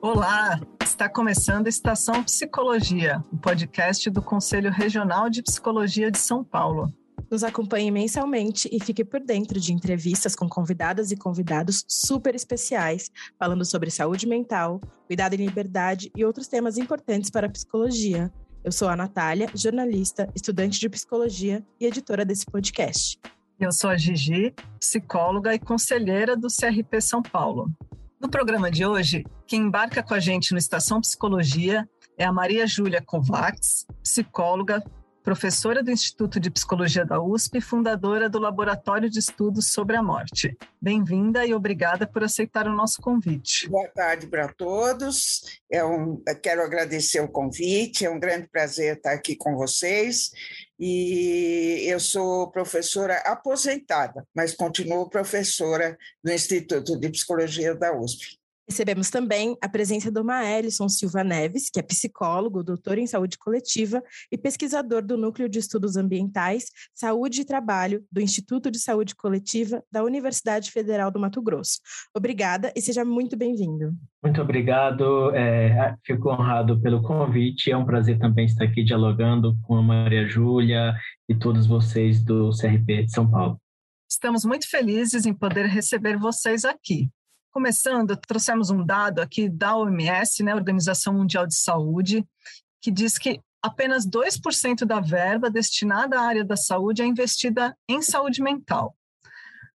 [0.00, 6.86] Olá, está começando Estação Psicologia, o podcast do Conselho Regional de Psicologia de São Paulo.
[7.28, 13.10] Nos acompanhe mensalmente e fique por dentro de entrevistas com convidadas e convidados super especiais,
[13.36, 18.32] falando sobre saúde mental, cuidado em liberdade e outros temas importantes para a psicologia.
[18.62, 23.18] Eu sou a Natália, jornalista, estudante de psicologia e editora desse podcast.
[23.58, 27.68] Eu sou a Gigi, psicóloga e conselheira do CRP São Paulo.
[28.20, 31.88] No programa de hoje, quem embarca com a gente no Estação Psicologia
[32.18, 34.82] é a Maria Júlia Kovacs, psicóloga,
[35.28, 40.02] professora do Instituto de Psicologia da USP e fundadora do Laboratório de Estudos sobre a
[40.02, 40.56] Morte.
[40.80, 43.68] Bem-vinda e obrigada por aceitar o nosso convite.
[43.68, 45.60] Boa tarde para todos.
[45.70, 50.30] É um, quero agradecer o convite, é um grande prazer estar aqui com vocês.
[50.80, 58.37] E eu sou professora aposentada, mas continuo professora no Instituto de Psicologia da USP.
[58.68, 64.02] Recebemos também a presença do Maelison Silva Neves, que é psicólogo, doutor em saúde coletiva
[64.30, 69.82] e pesquisador do Núcleo de Estudos Ambientais, Saúde e Trabalho do Instituto de Saúde Coletiva
[69.90, 71.80] da Universidade Federal do Mato Grosso.
[72.14, 73.94] Obrigada e seja muito bem-vindo.
[74.22, 77.70] Muito obrigado, é, fico honrado pelo convite.
[77.70, 80.94] É um prazer também estar aqui dialogando com a Maria Júlia
[81.26, 83.58] e todos vocês do CRP de São Paulo.
[84.10, 87.08] Estamos muito felizes em poder receber vocês aqui.
[87.58, 92.24] Começando, trouxemos um dado aqui da OMS, né, Organização Mundial de Saúde,
[92.80, 98.00] que diz que apenas 2% da verba destinada à área da saúde é investida em
[98.00, 98.96] saúde mental.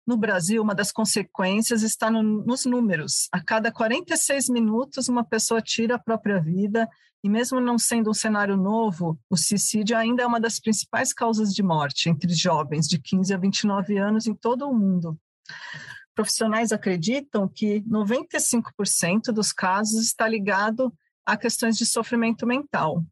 [0.06, 3.28] No Brasil, uma das consequências está no, nos números.
[3.32, 6.88] A cada 46 minutos, uma pessoa tira a própria vida,
[7.20, 11.52] e mesmo não sendo um cenário novo, o suicídio ainda é uma das principais causas
[11.52, 15.18] de morte entre jovens de 15 a 29 anos em todo o mundo
[16.14, 20.92] profissionais acreditam que 95% dos casos está ligado
[21.24, 23.04] a questões de sofrimento mental.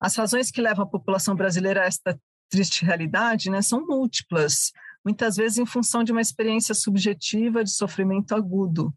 [0.00, 2.18] As razões que levam a população brasileira a esta
[2.50, 4.72] triste realidade né, são múltiplas,
[5.04, 8.92] muitas vezes em função de uma experiência subjetiva de sofrimento agudo.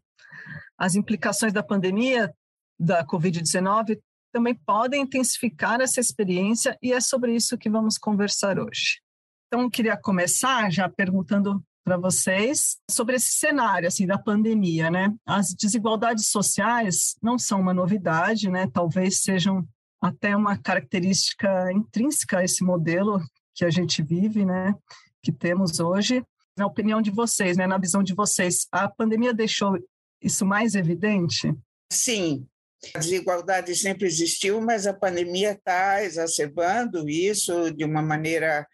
[0.76, 2.32] As implicações da pandemia
[2.78, 3.98] da Covid-19
[4.32, 9.00] também podem intensificar essa experiência e é sobre isso que vamos conversar hoje.
[9.46, 15.10] Então, queria começar já perguntando para vocês sobre esse cenário assim da pandemia, né?
[15.24, 18.68] As desigualdades sociais não são uma novidade, né?
[18.70, 19.66] Talvez sejam
[19.98, 23.22] até uma característica intrínseca a esse modelo
[23.54, 24.74] que a gente vive, né?
[25.22, 26.22] Que temos hoje.
[26.58, 27.66] Na opinião de vocês, né?
[27.66, 29.78] Na visão de vocês, a pandemia deixou
[30.22, 31.54] isso mais evidente?
[31.90, 32.46] Sim,
[32.94, 38.66] a desigualdade sempre existiu, mas a pandemia está exacerbando isso de uma maneira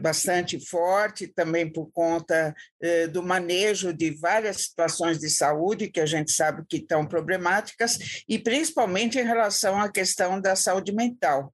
[0.00, 6.06] bastante forte, também por conta é, do manejo de várias situações de saúde que a
[6.06, 11.52] gente sabe que estão problemáticas, e principalmente em relação à questão da saúde mental.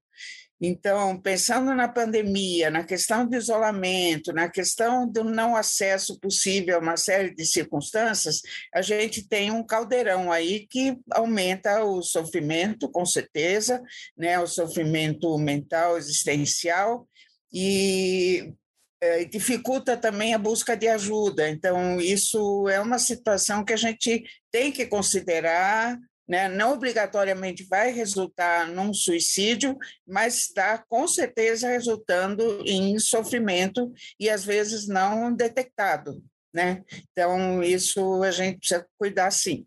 [0.60, 6.80] Então, pensando na pandemia, na questão do isolamento, na questão do não acesso possível a
[6.80, 8.40] uma série de circunstâncias,
[8.72, 13.82] a gente tem um caldeirão aí que aumenta o sofrimento, com certeza,
[14.16, 17.06] né, o sofrimento mental existencial
[17.54, 18.52] e
[19.00, 21.48] é, dificulta também a busca de ajuda.
[21.48, 25.96] Então, isso é uma situação que a gente tem que considerar.
[26.26, 26.48] Né?
[26.48, 29.76] Não obrigatoriamente vai resultar num suicídio,
[30.06, 36.20] mas está com certeza resultando em sofrimento e às vezes não detectado.
[36.52, 36.82] Né?
[37.12, 39.66] Então, isso a gente precisa cuidar sim.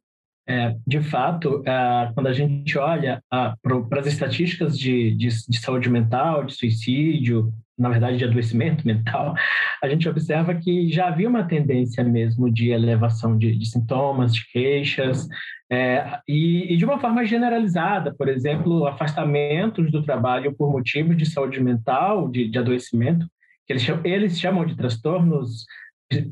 [0.49, 5.89] É, de fato, é, quando a gente olha para as estatísticas de, de, de, saúde
[5.89, 9.33] mental, de suicídio, na verdade de adoecimento mental,
[9.81, 14.45] a gente observa que já havia uma tendência mesmo de elevação de, de sintomas, de
[14.51, 15.27] queixas,
[15.69, 21.25] é, e, e, de uma forma generalizada, por exemplo, afastamentos do trabalho por motivos de
[21.25, 23.27] saúde mental, de, de adoecimento,
[23.65, 25.65] que eles, eles chamam de transtornos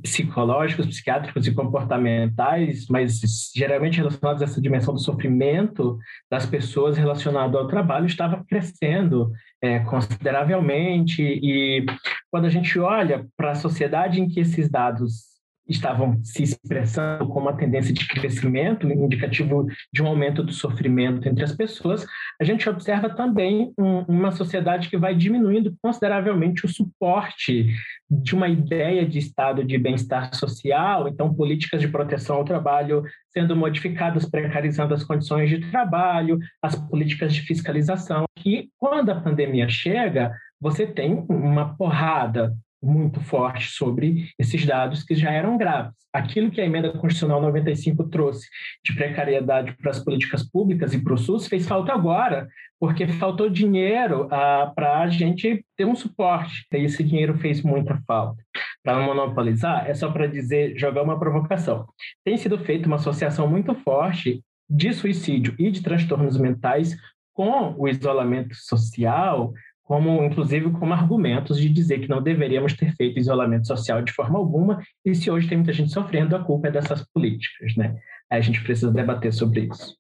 [0.02, 3.20] psicológicos, psiquiátricos e comportamentais, mas
[3.54, 5.98] geralmente relacionados a essa dimensão do sofrimento
[6.32, 11.22] das pessoas relacionado ao trabalho, estava crescendo é, consideravelmente.
[11.22, 11.86] E
[12.32, 15.35] quando a gente olha para a sociedade em que esses dados
[15.68, 21.44] estavam se expressando com uma tendência de crescimento, indicativo de um aumento do sofrimento entre
[21.44, 22.06] as pessoas,
[22.40, 27.68] a gente observa também um, uma sociedade que vai diminuindo consideravelmente o suporte
[28.10, 33.56] de uma ideia de estado de bem-estar social, então políticas de proteção ao trabalho sendo
[33.56, 40.32] modificadas, precarizando as condições de trabalho, as políticas de fiscalização, que quando a pandemia chega,
[40.60, 42.54] você tem uma porrada
[42.86, 45.94] muito forte sobre esses dados que já eram graves.
[46.14, 48.48] Aquilo que a emenda constitucional 95 trouxe
[48.84, 52.48] de precariedade para as políticas públicas e para o SUS fez falta agora,
[52.80, 56.66] porque faltou dinheiro ah, para a gente ter um suporte.
[56.72, 58.42] E esse dinheiro fez muita falta.
[58.84, 61.86] Para não monopolizar, é só para dizer, jogar uma provocação.
[62.24, 66.96] Tem sido feita uma associação muito forte de suicídio e de transtornos mentais
[67.34, 69.54] com o isolamento social,
[69.86, 74.38] como inclusive como argumentos de dizer que não deveríamos ter feito isolamento social de forma
[74.38, 77.96] alguma, e se hoje tem muita gente sofrendo, a culpa é dessas políticas, né?
[78.30, 79.96] A gente precisa debater sobre isso.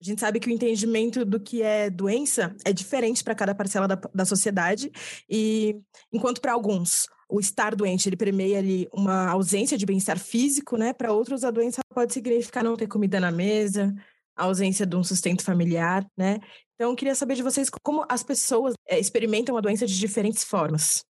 [0.00, 3.86] A gente sabe que o entendimento do que é doença é diferente para cada parcela
[3.86, 4.90] da, da sociedade,
[5.30, 5.76] e
[6.12, 10.92] enquanto para alguns o estar doente ele permeia ali uma ausência de bem-estar físico, né?
[10.92, 13.94] Para outros, a doença pode significar não ter comida na mesa,
[14.38, 16.38] a ausência de um sustento familiar, né?
[16.74, 21.04] Então, queria saber de vocês como as pessoas é, experimentam a doença de diferentes formas.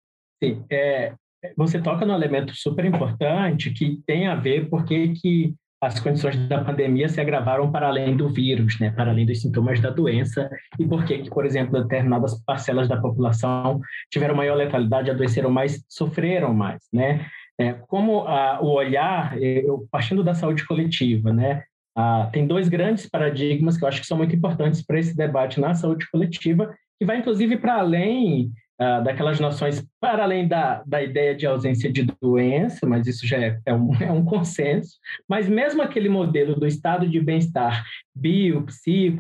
[0.43, 1.13] Sim, é,
[1.57, 6.65] você toca num elemento super importante que tem a ver porque que as condições da
[6.65, 10.87] pandemia se agravaram para além do vírus, né, para além dos sintomas da doença, e
[10.87, 13.81] por que, por exemplo, determinadas parcelas da população
[14.11, 17.27] tiveram maior letalidade, adoeceram mais, sofreram mais, né?
[17.59, 21.63] É, como a, o olhar, eu, partindo da saúde coletiva, né,
[21.97, 25.59] ah, tem dois grandes paradigmas que eu acho que são muito importantes para esse debate
[25.59, 31.03] na saúde coletiva, que vai inclusive para além ah, daquelas noções, para além da, da
[31.03, 35.49] ideia de ausência de doença, mas isso já é, é, um, é um consenso, mas
[35.49, 37.83] mesmo aquele modelo do estado de bem-estar
[38.15, 38.67] bio,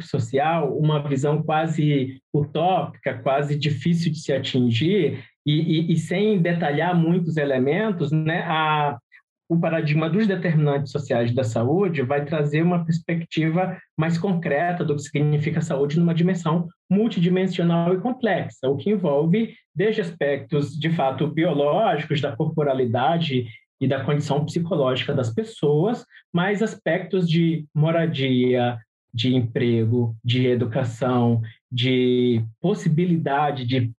[0.02, 6.94] social, uma visão quase utópica, quase difícil de se atingir, e, e, e sem detalhar
[6.94, 8.98] muitos elementos, né, a,
[9.48, 15.02] o paradigma dos determinantes sociais da saúde vai trazer uma perspectiva mais concreta do que
[15.02, 22.20] significa saúde numa dimensão multidimensional e complexa, o que envolve desde aspectos de fato biológicos
[22.20, 23.46] da corporalidade
[23.80, 28.78] e da condição psicológica das pessoas, mais aspectos de moradia,
[29.12, 31.40] de emprego, de educação,
[31.70, 33.92] de possibilidade de,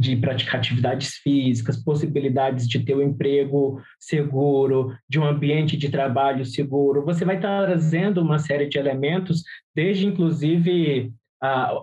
[0.00, 6.44] de praticar atividades físicas, possibilidades de ter um emprego seguro, de um ambiente de trabalho
[6.44, 7.04] seguro.
[7.04, 9.42] Você vai estar trazendo uma série de elementos,
[9.74, 11.12] desde inclusive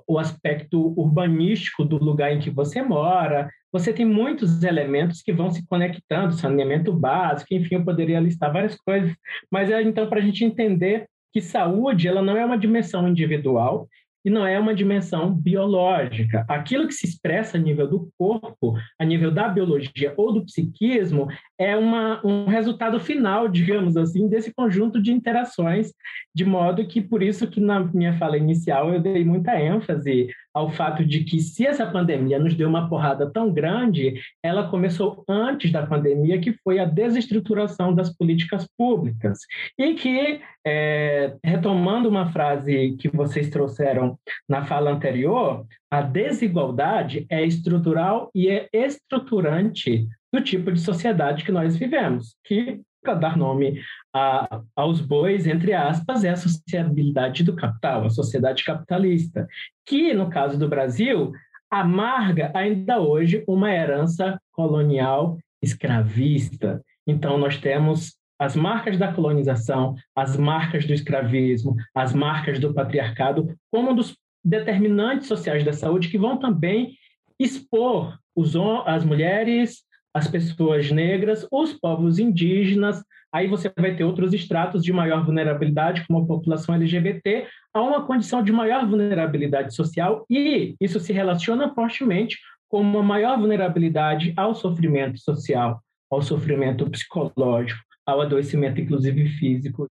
[0.08, 3.50] o aspecto urbanístico do lugar em que você mora.
[3.72, 8.76] Você tem muitos elementos que vão se conectando, saneamento básico, enfim, eu poderia listar várias
[8.76, 9.14] coisas.
[9.52, 13.88] Mas é então para a gente entender que saúde ela não é uma dimensão individual
[14.24, 16.46] e não é uma dimensão biológica.
[16.48, 21.28] Aquilo que se expressa a nível do corpo, a nível da biologia ou do psiquismo,
[21.60, 25.92] é uma, um resultado final, digamos assim, desse conjunto de interações,
[26.34, 30.72] de modo que, por isso que na minha fala inicial eu dei muita ênfase ao
[30.72, 35.70] fato de que se essa pandemia nos deu uma porrada tão grande, ela começou antes
[35.70, 39.40] da pandemia, que foi a desestruturação das políticas públicas.
[39.78, 44.18] E que, é, retomando uma frase que vocês trouxeram
[44.48, 51.52] na fala anterior, a desigualdade é estrutural e é estruturante do tipo de sociedade que
[51.52, 53.82] nós vivemos, que para dar nome
[54.14, 59.48] a, aos bois, entre aspas, é a sociabilidade do capital, a sociedade capitalista,
[59.86, 61.32] que, no caso do Brasil,
[61.72, 66.82] amarga ainda hoje uma herança colonial escravista.
[67.08, 73.54] Então, nós temos as marcas da colonização, as marcas do escravismo, as marcas do patriarcado,
[73.72, 76.94] como um dos determinantes sociais da saúde que vão também
[77.38, 78.56] expor os,
[78.86, 79.84] as mulheres,
[80.20, 86.06] as pessoas negras, os povos indígenas, aí você vai ter outros estratos de maior vulnerabilidade,
[86.06, 91.74] como a população LGBT, a uma condição de maior vulnerabilidade social, e isso se relaciona
[91.74, 99.88] fortemente com uma maior vulnerabilidade ao sofrimento social, ao sofrimento psicológico, ao adoecimento, inclusive físico.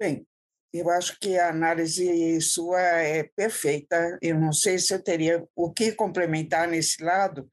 [0.00, 0.24] Bem,
[0.72, 4.18] eu acho que a análise sua é perfeita.
[4.20, 7.48] Eu não sei se eu teria o que complementar nesse lado,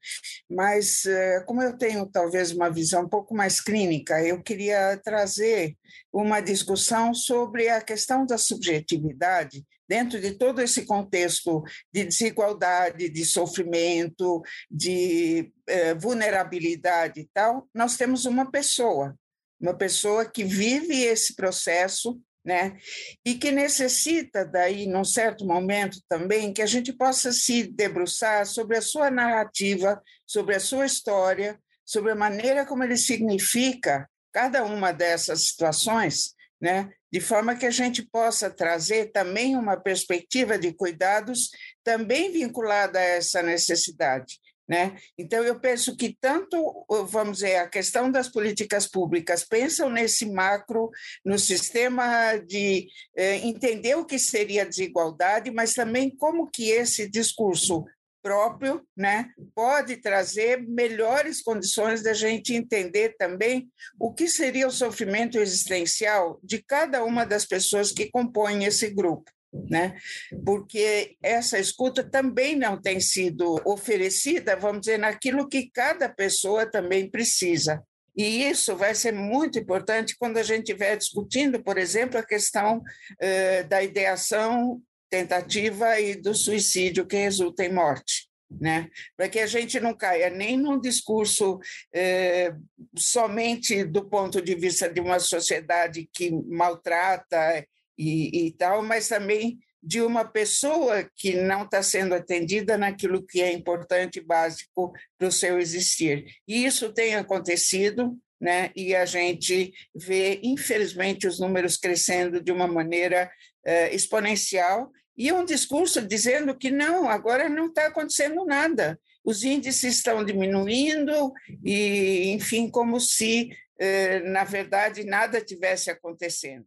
[0.50, 5.76] mas eh, como eu tenho talvez uma visão um pouco mais clínica, eu queria trazer
[6.12, 13.24] uma discussão sobre a questão da subjetividade dentro de todo esse contexto de desigualdade, de
[13.24, 17.68] sofrimento, de eh, vulnerabilidade e tal.
[17.74, 19.14] Nós temos uma pessoa,
[19.60, 22.76] uma pessoa que vive esse processo né?
[23.24, 28.76] E que necessita daí, num certo momento também, que a gente possa se debruçar sobre
[28.76, 34.92] a sua narrativa, sobre a sua história, sobre a maneira como ele significa cada uma
[34.92, 36.90] dessas situações, né?
[37.14, 41.50] de forma que a gente possa trazer também uma perspectiva de cuidados
[41.84, 44.40] também vinculada a essa necessidade.
[44.66, 44.96] Né?
[45.18, 50.90] Então, eu penso que tanto, vamos dizer, a questão das políticas públicas pensam nesse macro,
[51.22, 57.84] no sistema de eh, entender o que seria desigualdade, mas também como que esse discurso
[58.24, 65.38] próprio, né, pode trazer melhores condições da gente entender também o que seria o sofrimento
[65.38, 69.30] existencial de cada uma das pessoas que compõem esse grupo.
[69.70, 69.96] Né?
[70.44, 77.08] Porque essa escuta também não tem sido oferecida, vamos dizer, naquilo que cada pessoa também
[77.08, 77.82] precisa.
[78.16, 82.82] E isso vai ser muito importante quando a gente estiver discutindo, por exemplo, a questão
[83.20, 84.80] eh, da ideação
[85.10, 88.28] tentativa e do suicídio que resulta em morte.
[88.60, 88.88] Né?
[89.16, 91.58] Para que a gente não caia nem num discurso
[91.92, 92.54] eh,
[92.96, 97.66] somente do ponto de vista de uma sociedade que maltrata
[97.98, 103.42] e, e tal, mas também de uma pessoa que não está sendo atendida naquilo que
[103.42, 106.24] é importante e básico para o seu existir.
[106.48, 108.70] E isso tem acontecido, né?
[108.74, 113.30] e a gente vê, infelizmente, os números crescendo de uma maneira
[113.64, 119.96] eh, exponencial, e um discurso dizendo que não, agora não está acontecendo nada, os índices
[119.96, 121.32] estão diminuindo,
[121.64, 126.66] e, enfim, como se, eh, na verdade, nada tivesse acontecendo.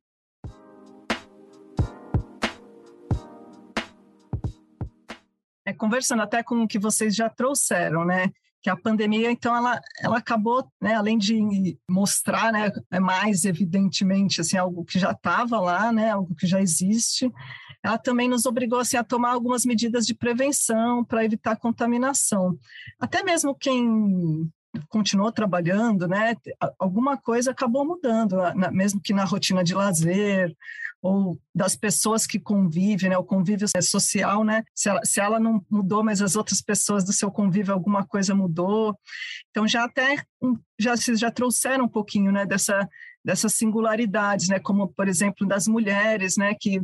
[5.68, 8.32] É, conversando até com o que vocês já trouxeram, né?
[8.62, 14.40] Que a pandemia, então, ela, ela acabou, né, além de mostrar, né, é mais evidentemente,
[14.40, 17.30] assim, algo que já estava lá, né, algo que já existe,
[17.84, 22.58] ela também nos obrigou assim, a tomar algumas medidas de prevenção para evitar contaminação.
[22.98, 24.50] Até mesmo quem
[24.88, 26.36] continuou trabalhando, né,
[26.80, 28.38] alguma coisa acabou mudando,
[28.72, 30.56] mesmo que na rotina de lazer,
[31.08, 35.66] ou das pessoas que convivem, né, o convívio social, né, se ela, se ela não
[35.70, 38.94] mudou, mas as outras pessoas do seu convívio, alguma coisa mudou.
[39.50, 40.18] Então, já até,
[40.78, 42.86] já, já trouxeram um pouquinho, né, dessa,
[43.24, 46.82] dessas singularidades, né, como, por exemplo, das mulheres, né, que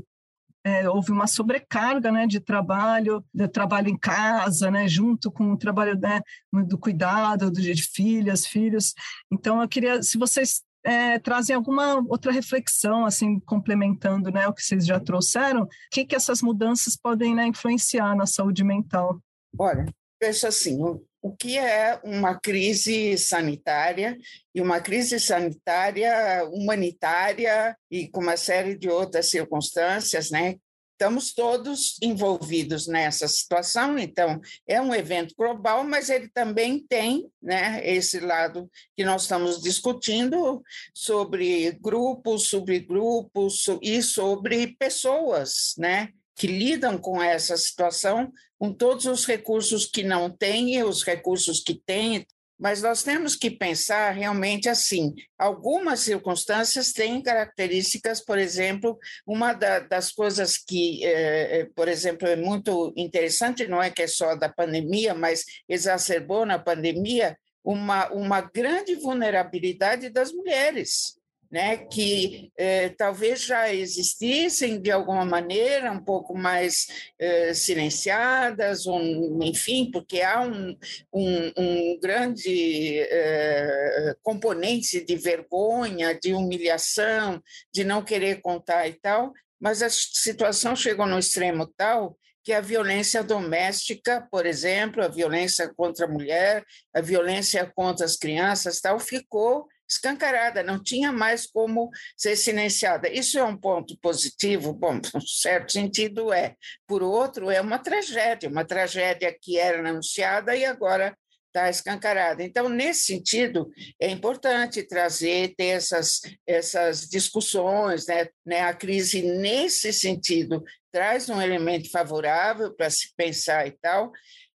[0.64, 5.58] é, houve uma sobrecarga né, de trabalho, de trabalho em casa, né, junto com o
[5.58, 6.22] trabalho né,
[6.66, 8.94] do cuidado de filhas, filhos.
[9.30, 14.62] Então, eu queria, se vocês é, trazem alguma outra reflexão, assim, complementando né, o que
[14.62, 19.20] vocês já trouxeram, o que, que essas mudanças podem né, influenciar na saúde mental?
[19.58, 19.86] Olha,
[20.20, 20.78] penso assim,
[21.24, 24.18] o que é uma crise sanitária
[24.54, 30.58] e uma crise sanitária humanitária e com uma série de outras circunstâncias, né?
[30.94, 37.82] Estamos todos envolvidos nessa situação, então é um evento global, mas ele também tem né,
[37.84, 46.10] esse lado que nós estamos discutindo sobre grupos, subgrupos e sobre pessoas, né?
[46.36, 51.62] que lidam com essa situação, com todos os recursos que não têm e os recursos
[51.62, 52.26] que têm,
[52.60, 55.14] mas nós temos que pensar realmente assim.
[55.38, 62.28] Algumas circunstâncias têm características, por exemplo, uma da, das coisas que, eh, eh por exemplo,
[62.28, 68.10] é muito interessante, não é que é só da pandemia, mas exacerbou na pandemia uma,
[68.12, 71.22] uma grande vulnerabilidade das mulheres
[71.54, 76.88] né, que eh, talvez já existissem de alguma maneira um pouco mais
[77.20, 80.76] eh, silenciadas, um, enfim, porque há um,
[81.14, 87.40] um, um grande eh, componente de vergonha, de humilhação,
[87.72, 89.32] de não querer contar e tal,
[89.62, 95.72] mas a situação chegou no extremo tal que a violência doméstica, por exemplo, a violência
[95.72, 101.90] contra a mulher, a violência contra as crianças, tal, ficou escancarada, não tinha mais como
[102.18, 103.10] ser silenciada.
[103.10, 104.74] Isso é um ponto positivo?
[104.74, 106.56] Bom, em certo sentido é.
[106.88, 111.16] Por outro, é uma tragédia, uma tragédia que era anunciada e agora
[111.54, 112.44] está escancarada.
[112.44, 113.70] Então, nesse sentido,
[114.00, 118.28] é importante trazer, ter essas, essas discussões, né?
[118.44, 118.62] né?
[118.62, 124.12] A crise, nesse sentido, traz um elemento favorável para se pensar e tal,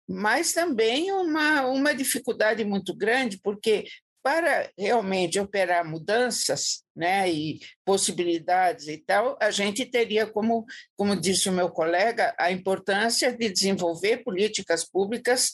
[0.08, 3.86] mas também uma, uma dificuldade muito grande, porque
[4.28, 10.66] para realmente operar mudanças né, e possibilidades e tal, a gente teria, como,
[10.98, 15.54] como disse o meu colega, a importância de desenvolver políticas públicas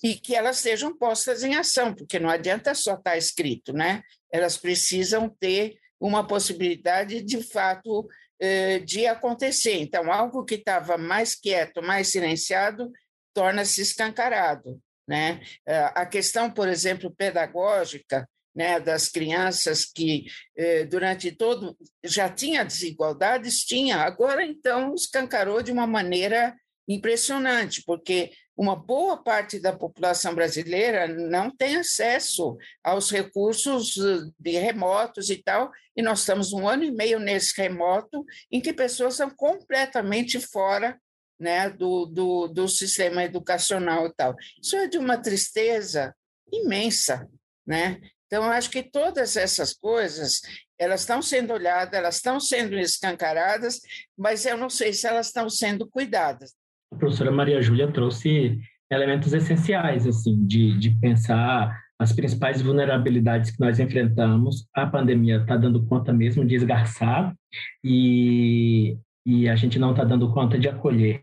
[0.00, 4.00] e que elas sejam postas em ação, porque não adianta só estar tá escrito, né?
[4.30, 8.06] elas precisam ter uma possibilidade de fato
[8.38, 9.80] eh, de acontecer.
[9.80, 12.92] Então, algo que estava mais quieto, mais silenciado,
[13.34, 14.80] torna-se escancarado.
[15.06, 15.42] Né?
[15.66, 22.64] Eh, a questão, por exemplo, pedagógica, né, das crianças que eh, durante todo já tinha
[22.64, 26.54] desigualdades, tinha, agora então escancarou de uma maneira
[26.86, 34.52] impressionante, porque uma boa parte da população brasileira não tem acesso aos recursos eh, de
[34.52, 39.16] remotos e tal, e nós estamos um ano e meio nesse remoto em que pessoas
[39.16, 40.96] são completamente fora
[41.38, 44.34] né, do, do, do sistema educacional e tal.
[44.62, 46.14] Isso é de uma tristeza
[46.52, 47.28] imensa,
[47.66, 48.00] né?
[48.26, 50.40] Então, acho que todas essas coisas,
[50.78, 53.80] elas estão sendo olhadas, elas estão sendo escancaradas,
[54.16, 56.52] mas eu não sei se elas estão sendo cuidadas.
[56.92, 58.58] A professora Maria Júlia trouxe
[58.90, 64.66] elementos essenciais, assim, de, de pensar as principais vulnerabilidades que nós enfrentamos.
[64.74, 67.34] A pandemia está dando conta mesmo de esgarçar
[67.82, 71.20] e e a gente não está dando conta de acolher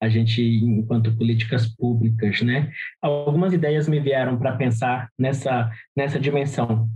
[0.00, 2.70] a gente enquanto políticas públicas, né?
[3.00, 6.88] Algumas ideias me vieram para pensar nessa nessa dimensão.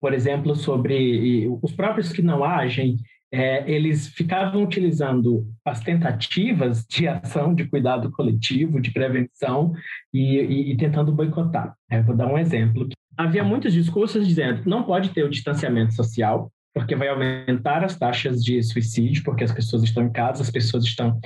[0.00, 2.98] Por exemplo, sobre os próprios que não agem,
[3.32, 9.72] é, eles ficavam utilizando as tentativas de ação, de cuidado coletivo, de prevenção
[10.14, 11.74] e, e, e tentando boicotar.
[12.06, 12.88] Vou dar um exemplo.
[13.16, 18.42] Havia muitos discursos dizendo não pode ter o distanciamento social, porque vai aumentar as taxas
[18.42, 21.18] de suicídio, porque as pessoas estão em casa, as pessoas estão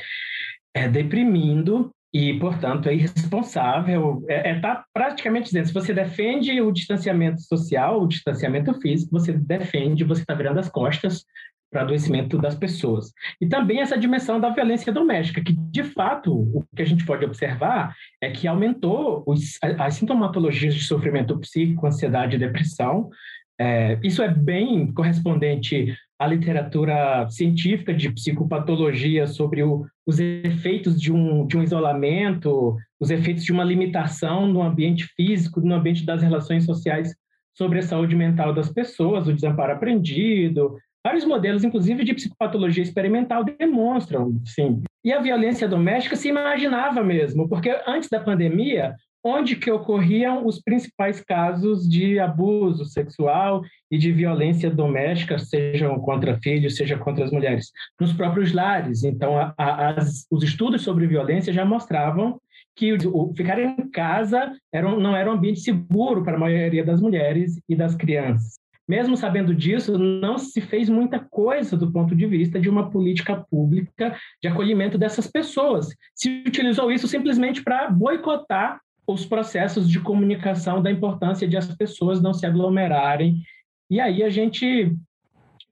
[0.75, 4.25] é, deprimindo e, portanto, é irresponsável.
[4.28, 9.32] É, é tá praticamente dizendo, se você defende o distanciamento social, o distanciamento físico, você
[9.32, 11.25] defende, você está virando as costas
[11.72, 13.12] para adoecimento das pessoas.
[13.40, 17.25] E também essa dimensão da violência doméstica, que, de fato, o que a gente pode
[17.25, 23.08] observar é que aumentou os, as sintomatologias de sofrimento psíquico, ansiedade e depressão,
[23.62, 31.12] é, isso é bem correspondente à literatura científica de psicopatologia sobre o, os efeitos de
[31.12, 36.23] um, de um isolamento, os efeitos de uma limitação no ambiente físico, no ambiente das
[36.23, 37.14] relações sociais
[37.57, 40.76] sobre a saúde mental das pessoas, o desamparo aprendido.
[41.04, 44.83] Vários modelos, inclusive de psicopatologia experimental, demonstram, sim.
[45.04, 50.61] E a violência doméstica se imaginava mesmo, porque antes da pandemia, onde que ocorriam os
[50.61, 57.31] principais casos de abuso sexual e de violência doméstica, sejam contra filhos, seja contra as
[57.31, 57.70] mulheres,
[58.01, 59.05] nos próprios lares.
[59.05, 62.40] Então, a, a, as, os estudos sobre violência já mostravam
[62.75, 66.85] que o, o, ficar em casa era não era um ambiente seguro para a maioria
[66.85, 68.62] das mulheres e das crianças.
[68.88, 73.37] Mesmo sabendo disso, não se fez muita coisa do ponto de vista de uma política
[73.49, 75.94] pública de acolhimento dessas pessoas.
[76.14, 78.81] Se utilizou isso simplesmente para boicotar
[79.12, 83.42] os processos de comunicação da importância de as pessoas não se aglomerarem.
[83.90, 84.94] E aí a gente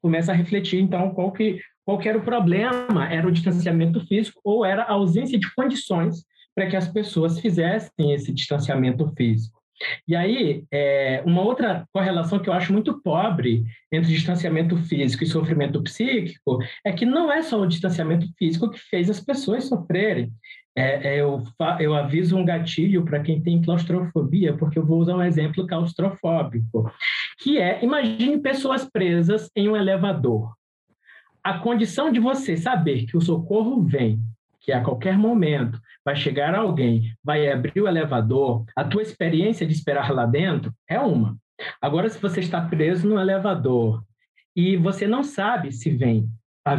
[0.03, 3.07] começa a refletir, então, qual que, qual que era o problema?
[3.13, 6.25] Era o distanciamento físico ou era a ausência de condições
[6.55, 9.61] para que as pessoas fizessem esse distanciamento físico?
[10.07, 15.27] E aí, é, uma outra correlação que eu acho muito pobre entre distanciamento físico e
[15.27, 20.31] sofrimento psíquico é que não é só o distanciamento físico que fez as pessoas sofrerem.
[20.77, 21.43] É, é, eu,
[21.81, 26.91] eu aviso um gatilho para quem tem claustrofobia, porque eu vou usar um exemplo claustrofóbico,
[27.39, 30.55] que é, imagine pessoas presas em um elevador.
[31.43, 34.21] A condição de você saber que o socorro vem,
[34.61, 39.73] que a qualquer momento vai chegar alguém, vai abrir o elevador, a tua experiência de
[39.73, 41.37] esperar lá dentro é uma.
[41.81, 44.05] Agora, se você está preso no elevador
[44.55, 46.29] e você não sabe se vem,
[46.65, 46.77] a,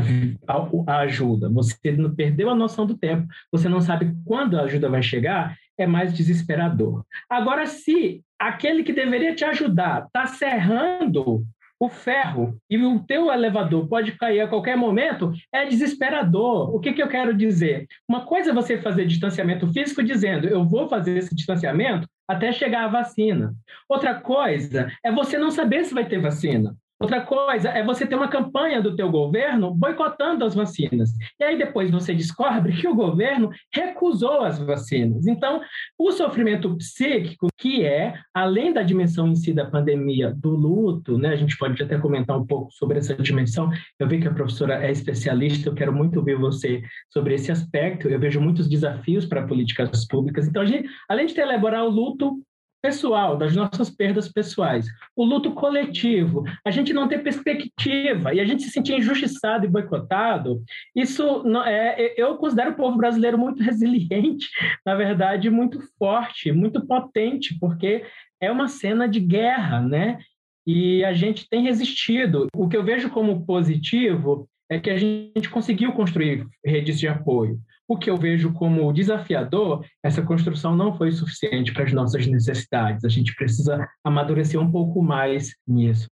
[0.87, 1.75] a, ajuda, você
[2.15, 6.13] perdeu a noção do tempo, você não sabe quando a ajuda vai chegar, é mais
[6.13, 7.03] desesperador.
[7.29, 11.45] Agora, se aquele que deveria te ajudar está serrando
[11.79, 16.75] o ferro e o teu elevador pode cair a qualquer momento, é desesperador.
[16.75, 17.87] O que, que eu quero dizer?
[18.07, 22.85] Uma coisa é você fazer distanciamento físico dizendo, eu vou fazer esse distanciamento até chegar
[22.85, 23.55] a vacina.
[23.89, 26.75] Outra coisa é você não saber se vai ter vacina.
[27.01, 31.09] Outra coisa é você ter uma campanha do teu governo boicotando as vacinas.
[31.39, 35.25] E aí depois você descobre que o governo recusou as vacinas.
[35.25, 35.61] Então,
[35.97, 41.29] o sofrimento psíquico, que é, além da dimensão em si da pandemia, do luto, né?
[41.29, 43.71] A gente pode até comentar um pouco sobre essa dimensão.
[43.99, 48.09] Eu vi que a professora é especialista, eu quero muito ouvir você sobre esse aspecto.
[48.09, 50.47] Eu vejo muitos desafios para políticas públicas.
[50.47, 52.39] Então, gente, além de elaborar o luto,
[52.81, 54.87] pessoal, das nossas perdas pessoais.
[55.15, 59.69] O luto coletivo, a gente não ter perspectiva e a gente se sentir injustiçado e
[59.69, 60.63] boicotado,
[60.95, 64.49] isso não, é, eu considero o povo brasileiro muito resiliente,
[64.85, 68.03] na verdade, muito forte, muito potente, porque
[68.39, 70.17] é uma cena de guerra, né?
[70.65, 72.47] E a gente tem resistido.
[72.55, 77.59] O que eu vejo como positivo é que a gente conseguiu construir redes de apoio.
[77.85, 83.03] O que eu vejo como desafiador, essa construção não foi suficiente para as nossas necessidades.
[83.03, 86.07] A gente precisa amadurecer um pouco mais nisso.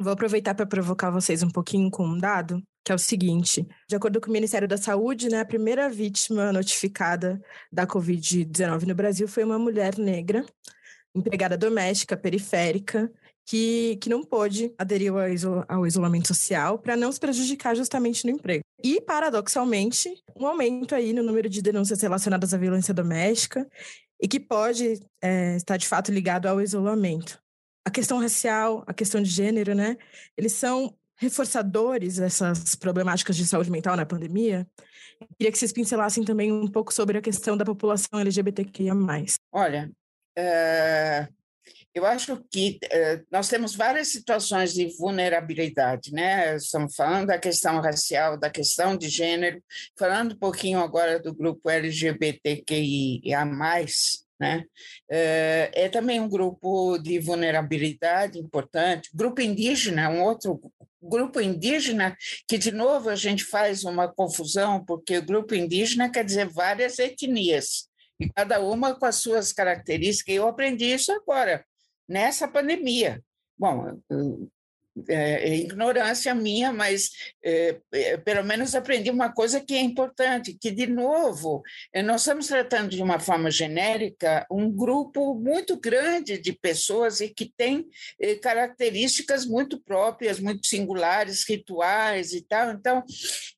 [0.00, 3.96] Vou aproveitar para provocar vocês um pouquinho com um dado, que é o seguinte: de
[3.96, 7.38] acordo com o Ministério da Saúde, né, a primeira vítima notificada
[7.70, 10.42] da Covid-19 no Brasil foi uma mulher negra,
[11.14, 13.10] empregada doméstica, periférica,
[13.46, 18.24] que, que não pôde aderir ao, iso, ao isolamento social para não se prejudicar justamente
[18.24, 18.62] no emprego.
[18.82, 23.68] E, paradoxalmente, um aumento aí no número de denúncias relacionadas à violência doméstica
[24.22, 27.40] e que pode é, estar de fato ligado ao isolamento
[27.84, 29.96] a questão racial, a questão de gênero, né?
[30.36, 34.66] Eles são reforçadores dessas problemáticas de saúde mental na pandemia.
[35.36, 38.94] Queria que vocês pincelassem também um pouco sobre a questão da população LGBTQIA+.
[39.52, 39.90] Olha,
[41.94, 46.56] eu acho que é, nós temos várias situações de vulnerabilidade, né?
[46.56, 49.62] Estamos falando da questão racial, da questão de gênero,
[49.98, 53.44] falando um pouquinho agora do grupo LGBTQIA+,
[54.38, 54.64] né?
[55.10, 59.10] É, é também um grupo de vulnerabilidade importante.
[59.12, 60.60] Grupo indígena, um outro
[61.02, 62.16] grupo indígena,
[62.46, 66.98] que de novo a gente faz uma confusão, porque o grupo indígena quer dizer várias
[66.98, 67.89] etnias,
[68.28, 70.34] cada uma com as suas características.
[70.34, 71.64] Eu aprendi isso agora,
[72.08, 73.22] nessa pandemia.
[73.58, 74.00] Bom,
[75.08, 77.10] é, é, ignorância minha, mas
[77.44, 82.22] é, é, pelo menos aprendi uma coisa que é importante, que, de novo, é, nós
[82.22, 87.86] estamos tratando de uma forma genérica um grupo muito grande de pessoas e que tem
[88.20, 92.72] é, características muito próprias, muito singulares, rituais e tal.
[92.72, 93.04] Então,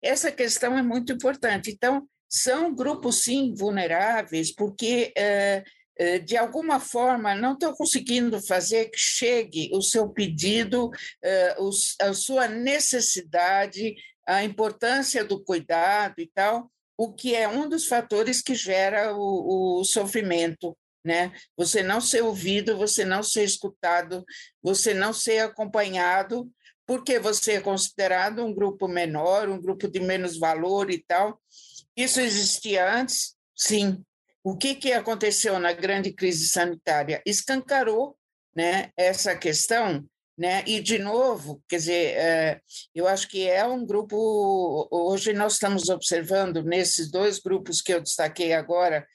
[0.02, 1.70] essa questão é muito importante.
[1.70, 8.98] Então, são grupos, sim, vulneráveis, porque eh, de alguma forma, não estou conseguindo fazer que
[8.98, 10.90] chegue o seu pedido,
[11.22, 11.56] eh,
[12.00, 13.94] a sua necessidade,
[14.26, 19.80] a importância do cuidado e tal, o que é um dos fatores que gera o,
[19.80, 20.76] o sofrimento.
[21.04, 21.32] Né?
[21.56, 24.24] Você não ser ouvido, você não ser escutado,
[24.62, 26.50] você não ser acompanhado,
[26.86, 31.40] porque você é considerado um grupo menor, um grupo de menos valor e tal.
[31.96, 33.34] Isso existia antes?
[33.54, 34.02] Sim,
[34.42, 37.22] o que, que aconteceu na grande crise sanitária?
[37.24, 38.16] Escancarou
[38.54, 40.04] né, essa questão,
[40.36, 40.64] né?
[40.66, 42.60] e, de novo, quer dizer, é,
[42.94, 44.88] eu acho que é um grupo.
[44.90, 49.06] Hoje nós estamos observando nesses dois grupos que eu destaquei agora,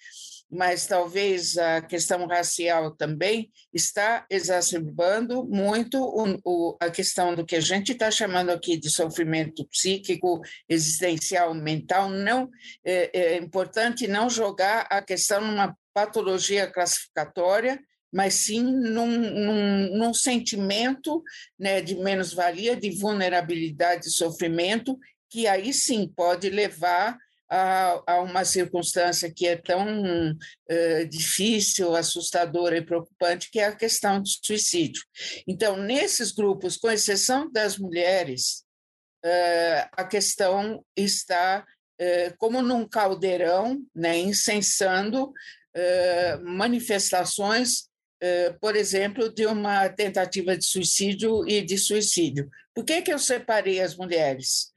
[0.50, 7.56] mas talvez a questão racial também está exacerbando muito o, o, a questão do que
[7.56, 12.10] a gente está chamando aqui de sofrimento psíquico, existencial, mental.
[12.10, 12.50] Não
[12.86, 17.80] é, é importante não jogar a questão numa patologia classificatória,
[18.12, 21.22] mas sim num, num, num sentimento
[21.60, 24.98] né, de menos-valia, de vulnerabilidade e sofrimento,
[25.30, 27.18] que aí sim pode levar
[27.50, 33.76] a, a uma circunstância que é tão uh, difícil, assustadora e preocupante, que é a
[33.76, 35.02] questão do suicídio.
[35.48, 38.64] Então, nesses grupos, com exceção das mulheres,
[39.26, 41.66] uh, a questão está
[42.02, 45.32] uh, como num caldeirão, né, incensando
[46.42, 47.88] manifestações
[48.60, 52.50] por exemplo, de uma tentativa de suicídio e de suicídio.
[52.74, 54.74] Por que, que eu separei as mulheres?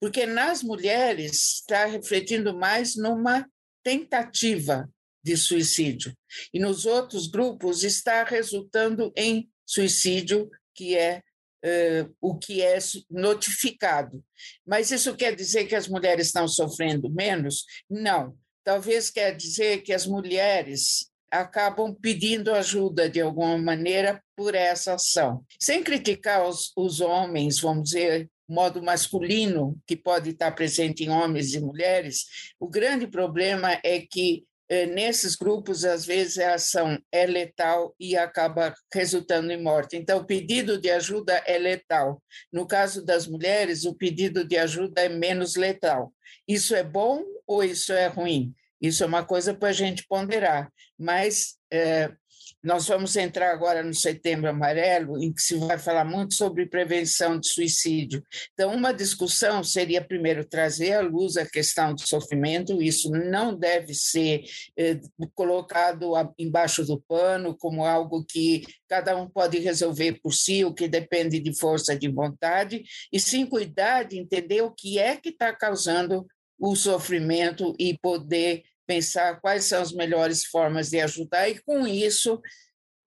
[0.00, 3.46] Porque nas mulheres está refletindo mais numa
[3.82, 4.88] tentativa
[5.22, 6.16] de suicídio,
[6.52, 11.22] e nos outros grupos está resultando em suicídio, que é
[11.64, 12.78] uh, o que é
[13.10, 14.24] notificado.
[14.66, 17.64] Mas isso quer dizer que as mulheres estão sofrendo menos?
[17.88, 18.34] Não.
[18.64, 25.44] Talvez quer dizer que as mulheres acabam pedindo ajuda de alguma maneira por essa ação.
[25.60, 31.54] Sem criticar os, os homens, vamos dizer, modo masculino que pode estar presente em homens
[31.54, 32.26] e mulheres,
[32.58, 38.16] o grande problema é que eh, nesses grupos, às vezes, a ação é letal e
[38.16, 39.96] acaba resultando em morte.
[39.96, 42.22] Então, o pedido de ajuda é letal.
[42.52, 46.12] No caso das mulheres, o pedido de ajuda é menos letal.
[46.46, 48.54] Isso é bom ou isso é ruim?
[48.80, 50.72] Isso é uma coisa para a gente ponderar.
[50.96, 52.12] Mas eh,
[52.62, 57.38] nós vamos entrar agora no Setembro Amarelo, em que se vai falar muito sobre prevenção
[57.38, 58.22] de suicídio.
[58.52, 63.94] Então, uma discussão seria, primeiro, trazer à luz a questão do sofrimento, isso não deve
[63.94, 64.42] ser
[64.76, 65.00] eh,
[65.34, 70.86] colocado embaixo do pano como algo que cada um pode resolver por si, o que
[70.86, 75.54] depende de força de vontade, e sim cuidar de entender o que é que está
[75.54, 76.26] causando
[76.58, 82.40] o sofrimento e poder pensar quais são as melhores formas de ajudar e, com isso,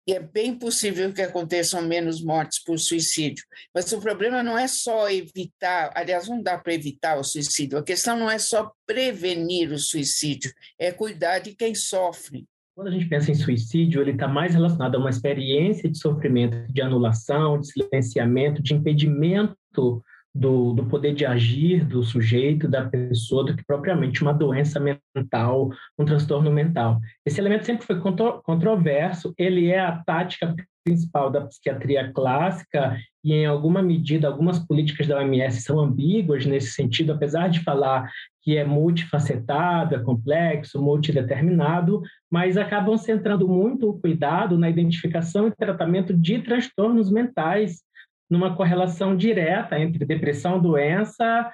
[0.08, 3.44] é bem possível que aconteçam menos mortes por suicídio.
[3.74, 7.82] Mas o problema não é só evitar, aliás, não dá para evitar o suicídio, a
[7.82, 12.46] questão não é só prevenir o suicídio, é cuidar de quem sofre.
[12.74, 16.72] Quando a gente pensa em suicídio, ele está mais relacionado a uma experiência de sofrimento,
[16.72, 20.02] de anulação, de silenciamento, de impedimento
[20.34, 25.70] do, do poder de agir do sujeito, da pessoa, do que propriamente uma doença mental,
[25.96, 26.98] um transtorno mental.
[27.24, 33.32] Esse elemento sempre foi contro controverso, ele é a tática principal da psiquiatria clássica e,
[33.32, 38.10] em alguma medida, algumas políticas da OMS são ambíguas nesse sentido, apesar de falar
[38.42, 45.56] que é multifacetado, é complexo, multideterminado, mas acabam centrando muito o cuidado na identificação e
[45.56, 47.82] tratamento de transtornos mentais
[48.34, 51.50] numa correlação direta entre depressão, doença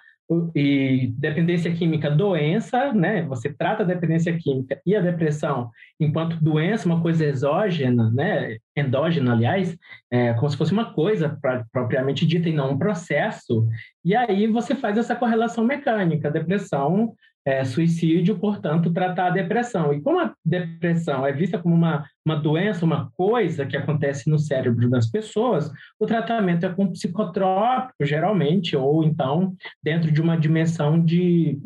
[0.54, 3.22] e dependência química, doença, né?
[3.22, 8.56] Você trata a dependência química e a depressão enquanto doença, uma coisa exógena, né?
[8.76, 9.76] Endógena, aliás,
[10.10, 13.66] é, como se fosse uma coisa pra, propriamente dita e não um processo.
[14.04, 17.12] E aí você faz essa correlação mecânica, depressão
[17.44, 19.92] é, suicídio, portanto, tratar a depressão.
[19.92, 24.38] E como a depressão é vista como uma, uma doença, uma coisa que acontece no
[24.38, 31.02] cérebro das pessoas, o tratamento é com psicotrópico, geralmente, ou então dentro de uma dimensão
[31.02, 31.58] de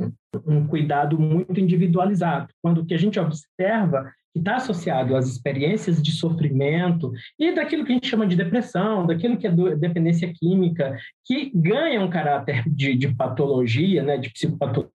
[0.47, 2.49] um cuidado muito individualizado.
[2.63, 7.85] Quando o que a gente observa que está associado às experiências de sofrimento e daquilo
[7.85, 12.65] que a gente chama de depressão, daquilo que é dependência química, que ganha um caráter
[12.67, 14.94] de, de patologia, né, de psicopatologia,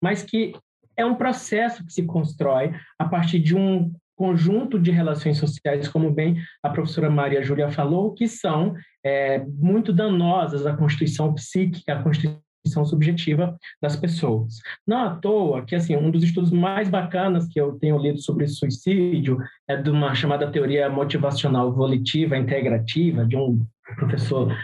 [0.00, 0.52] mas que
[0.96, 6.10] é um processo que se constrói a partir de um conjunto de relações sociais, como
[6.10, 8.74] bem a professora Maria Júlia falou, que são
[9.04, 14.54] é, muito danosas à constituição psíquica, à constituição subjetiva das pessoas.
[14.86, 18.48] Não à toa que assim um dos estudos mais bacanas que eu tenho lido sobre
[18.48, 23.64] suicídio é de uma chamada teoria motivacional volitiva integrativa de um
[23.96, 24.56] professor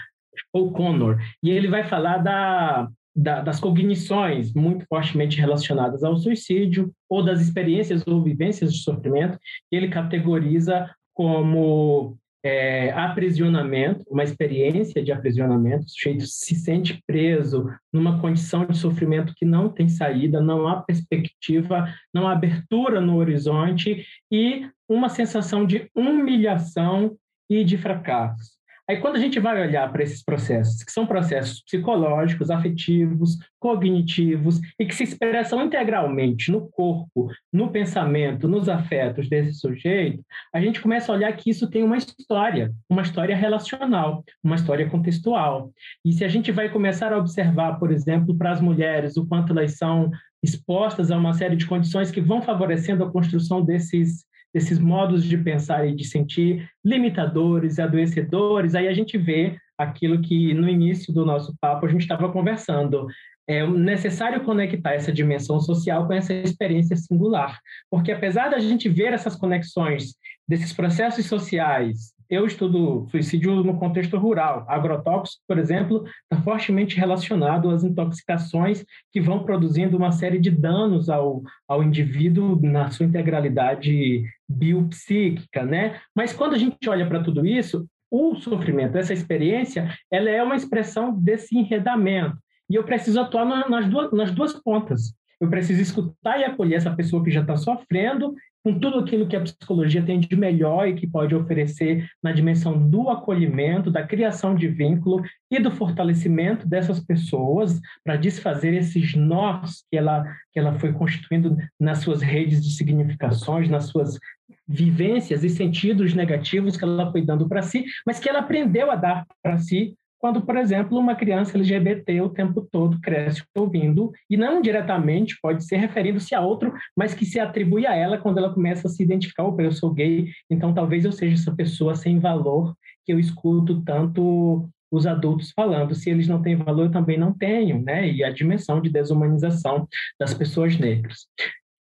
[0.53, 7.25] O'Connor e ele vai falar da da, das cognições muito fortemente relacionadas ao suicídio ou
[7.25, 9.39] das experiências ou vivências de sofrimento,
[9.71, 17.69] que ele categoriza como é, aprisionamento, uma experiência de aprisionamento, o sujeito se sente preso
[17.93, 23.17] numa condição de sofrimento que não tem saída, não há perspectiva, não há abertura no
[23.17, 27.17] horizonte e uma sensação de humilhação
[27.49, 28.62] e de fracasso.
[28.89, 34.61] Aí, quando a gente vai olhar para esses processos, que são processos psicológicos, afetivos, cognitivos
[34.79, 40.81] e que se expressam integralmente no corpo, no pensamento, nos afetos desse sujeito, a gente
[40.81, 45.71] começa a olhar que isso tem uma história, uma história relacional, uma história contextual.
[46.05, 49.53] E se a gente vai começar a observar, por exemplo, para as mulheres, o quanto
[49.53, 50.11] elas são
[50.43, 55.37] expostas a uma série de condições que vão favorecendo a construção desses desses modos de
[55.39, 61.25] pensar e de sentir limitadores, adoecedores, aí a gente vê aquilo que no início do
[61.25, 63.07] nosso papo a gente estava conversando.
[63.49, 67.59] É necessário conectar essa dimensão social com essa experiência singular,
[67.91, 70.15] porque apesar da gente ver essas conexões
[70.47, 74.65] desses processos sociais eu estudo suicídio no contexto rural.
[74.67, 81.11] Agrotóxico, por exemplo, está fortemente relacionado às intoxicações que vão produzindo uma série de danos
[81.11, 86.01] ao, ao indivíduo na sua integralidade biopsíquica, né?
[86.17, 90.57] Mas quando a gente olha para tudo isso, o sofrimento, essa experiência, ela é uma
[90.57, 92.39] expressão desse enredamento.
[92.71, 95.13] E eu preciso atuar nas duas, nas duas pontas.
[95.39, 98.35] Eu preciso escutar e acolher essa pessoa que já está sofrendo
[98.65, 102.89] com tudo aquilo que a psicologia tem de melhor e que pode oferecer na dimensão
[102.89, 109.85] do acolhimento, da criação de vínculo e do fortalecimento dessas pessoas para desfazer esses nós
[109.91, 114.19] que ela, que ela foi constituindo nas suas redes de significações, nas suas
[114.67, 118.97] vivências e sentidos negativos que ela foi dando para si, mas que ela aprendeu a
[118.97, 124.37] dar para si quando, por exemplo, uma criança LGBT o tempo todo cresce ouvindo, e
[124.37, 128.55] não diretamente, pode ser referindo-se a outro, mas que se atribui a ela quando ela
[128.55, 132.21] começa a se identificar, opa, eu sou gay, então talvez eu seja essa pessoa sem
[132.21, 132.73] valor
[133.05, 135.93] que eu escuto tanto os adultos falando.
[135.93, 138.09] Se eles não têm valor, eu também não tenho, né?
[138.09, 139.89] E a dimensão de desumanização
[140.21, 141.27] das pessoas negras.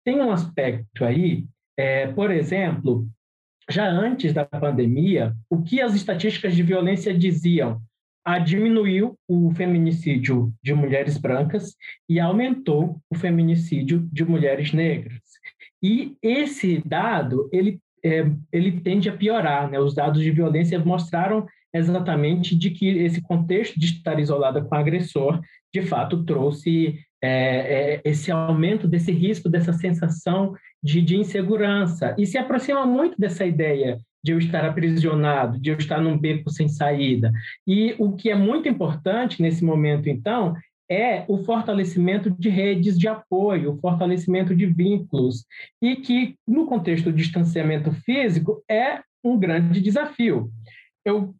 [0.05, 1.44] Tem um aspecto aí,
[1.77, 3.07] é, por exemplo,
[3.70, 7.81] já antes da pandemia, o que as estatísticas de violência diziam?
[8.25, 11.75] A diminuiu o feminicídio de mulheres brancas
[12.09, 15.21] e aumentou o feminicídio de mulheres negras.
[15.83, 19.71] E esse dado, ele, é, ele tende a piorar.
[19.71, 19.79] Né?
[19.79, 24.79] Os dados de violência mostraram exatamente de que esse contexto de estar isolada com o
[24.79, 25.41] agressor,
[25.73, 32.15] de fato, trouxe é, é, esse aumento desse risco, dessa sensação de, de insegurança.
[32.17, 36.49] E se aproxima muito dessa ideia de eu estar aprisionado, de eu estar num beco
[36.49, 37.31] sem saída.
[37.67, 40.57] E o que é muito importante nesse momento, então,
[40.91, 45.45] é o fortalecimento de redes de apoio, o fortalecimento de vínculos,
[45.81, 50.51] e que, no contexto do distanciamento físico, é um grande desafio.
[51.05, 51.35] Eu,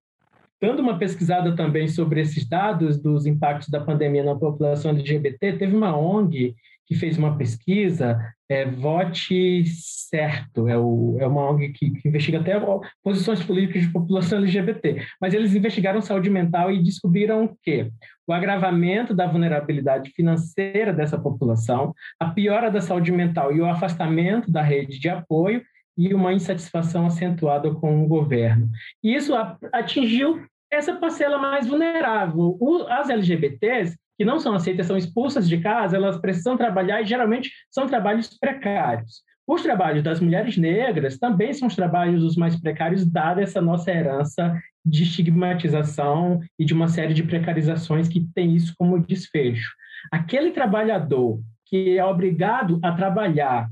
[0.61, 5.75] dando uma pesquisada também sobre esses dados dos impactos da pandemia na população LGBT, teve
[5.75, 6.55] uma ONG
[6.87, 8.18] que fez uma pesquisa,
[8.49, 12.55] é, Vote Certo, é, o, é uma ONG que, que, investiga até
[13.03, 17.90] posições políticas de população LGBT, mas eles investigaram saúde mental e descobriram que
[18.27, 24.53] o agravamento da vulnerabilidade financeira dessa população, a piora da saúde mental e o afastamento
[24.53, 25.62] da rede de apoio
[25.97, 28.68] e uma insatisfação acentuada com o governo.
[29.03, 29.35] E isso
[29.73, 32.59] atingiu essa parcela mais vulnerável.
[32.88, 37.50] As LGBTs que não são aceitas, são expulsas de casa, elas precisam trabalhar e geralmente
[37.70, 39.22] são trabalhos precários.
[39.46, 43.90] Os trabalhos das mulheres negras também são os trabalhos os mais precários, dada essa nossa
[43.90, 49.70] herança de estigmatização e de uma série de precarizações que tem isso como desfecho.
[50.11, 53.68] Aquele trabalhador que é obrigado a trabalhar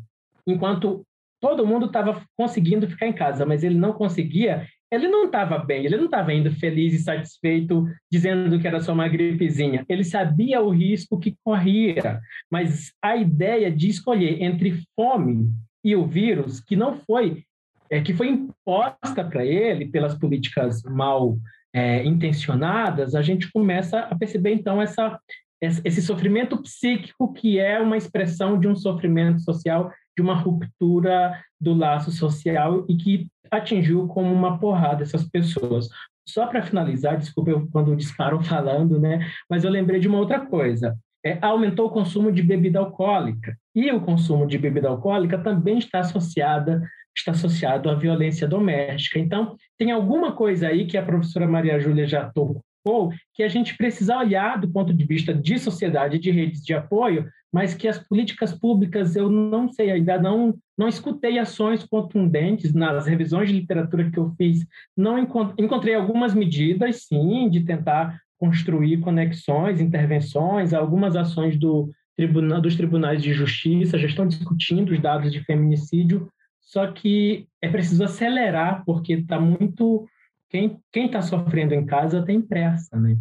[0.46, 1.07] enquanto
[1.40, 5.87] todo mundo estava conseguindo ficar em casa, mas ele não conseguia, ele não estava bem,
[5.87, 9.87] ele não estava indo feliz e satisfeito dizendo que era só uma gripezinha.
[9.88, 15.50] Ele sabia o risco que corria, mas a ideia de escolher entre fome
[15.83, 17.42] e o vírus, que não foi,
[17.88, 21.38] é, que foi imposta para ele pelas políticas mal
[21.72, 25.18] é, intencionadas, a gente começa a perceber então essa,
[25.59, 31.75] esse sofrimento psíquico que é uma expressão de um sofrimento social, de uma ruptura do
[31.75, 35.88] laço social e que atingiu como uma porrada essas pessoas.
[36.27, 39.27] Só para finalizar, desculpa eu, quando disparam falando, né?
[39.48, 40.96] Mas eu lembrei de uma outra coisa.
[41.25, 43.57] É, aumentou o consumo de bebida alcoólica.
[43.75, 46.83] E o consumo de bebida alcoólica também está associada
[47.16, 49.18] está associado à violência doméstica.
[49.18, 53.77] Então, tem alguma coisa aí que a professora Maria Júlia já tocou, que a gente
[53.77, 57.98] precisa olhar do ponto de vista de sociedade, de redes de apoio, mas que as
[57.98, 64.10] políticas públicas eu não sei, ainda não não escutei ações contundentes nas revisões de literatura
[64.10, 71.56] que eu fiz, não encontrei algumas medidas, sim, de tentar construir conexões, intervenções, algumas ações
[71.56, 76.28] do tribunal, dos tribunais de justiça já estão discutindo os dados de feminicídio,
[76.60, 80.08] só que é preciso acelerar, porque está muito.
[80.48, 83.16] Quem está sofrendo em casa tem pressa, né?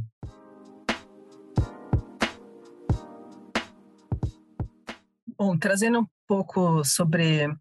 [5.44, 7.52] Bom, trazendo um pouco sobre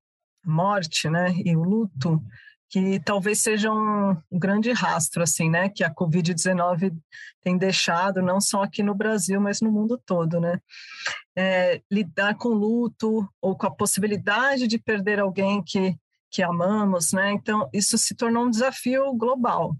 [0.45, 2.23] morte, né, e o luto,
[2.69, 6.95] que talvez seja um, grande rastro, assim, né, que a Covid-19
[7.43, 10.61] tem deixado, não só aqui no Brasil, mas no mundo todo, né.
[11.35, 15.97] É, lidar com luto ou com a possibilidade de perder alguém que,
[16.31, 19.75] que amamos, né, então isso se tornou um desafio global.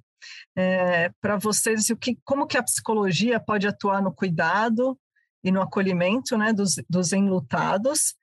[0.57, 4.99] É, Para vocês, o que, como que a psicologia pode atuar no cuidado
[5.43, 8.15] e no acolhimento né, dos, dos enlutados,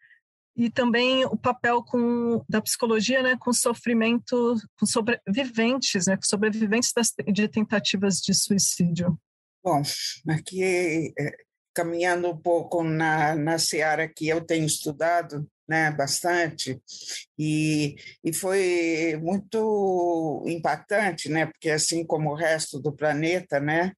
[0.55, 6.91] e também o papel com, da psicologia né, com sofrimento, com sobreviventes, né, com sobreviventes
[6.95, 9.19] das, de tentativas de suicídio.
[9.63, 9.83] Bom,
[10.29, 11.31] aqui, é,
[11.75, 16.81] caminhando um pouco na, na seara que eu tenho estudado, né, bastante,
[17.37, 23.91] e, e foi muito impactante, né, porque assim como o resto do planeta, né,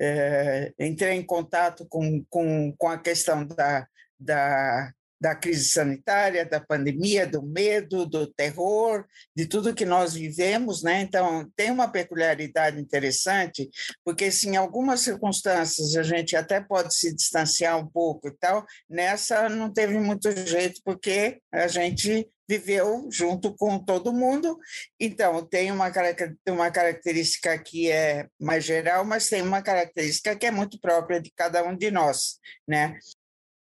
[0.00, 3.86] é, entrei em contato com, com, com a questão da,
[4.18, 9.04] da, da crise sanitária, da pandemia, do medo, do terror,
[9.34, 11.00] de tudo que nós vivemos, né?
[11.00, 13.68] Então, tem uma peculiaridade interessante,
[14.04, 18.64] porque se em algumas circunstâncias a gente até pode se distanciar um pouco e tal,
[18.88, 24.58] nessa não teve muito jeito, porque a gente viveu junto com todo mundo.
[24.98, 25.92] Então, tem uma,
[26.48, 31.30] uma característica que é mais geral, mas tem uma característica que é muito própria de
[31.30, 32.98] cada um de nós, né?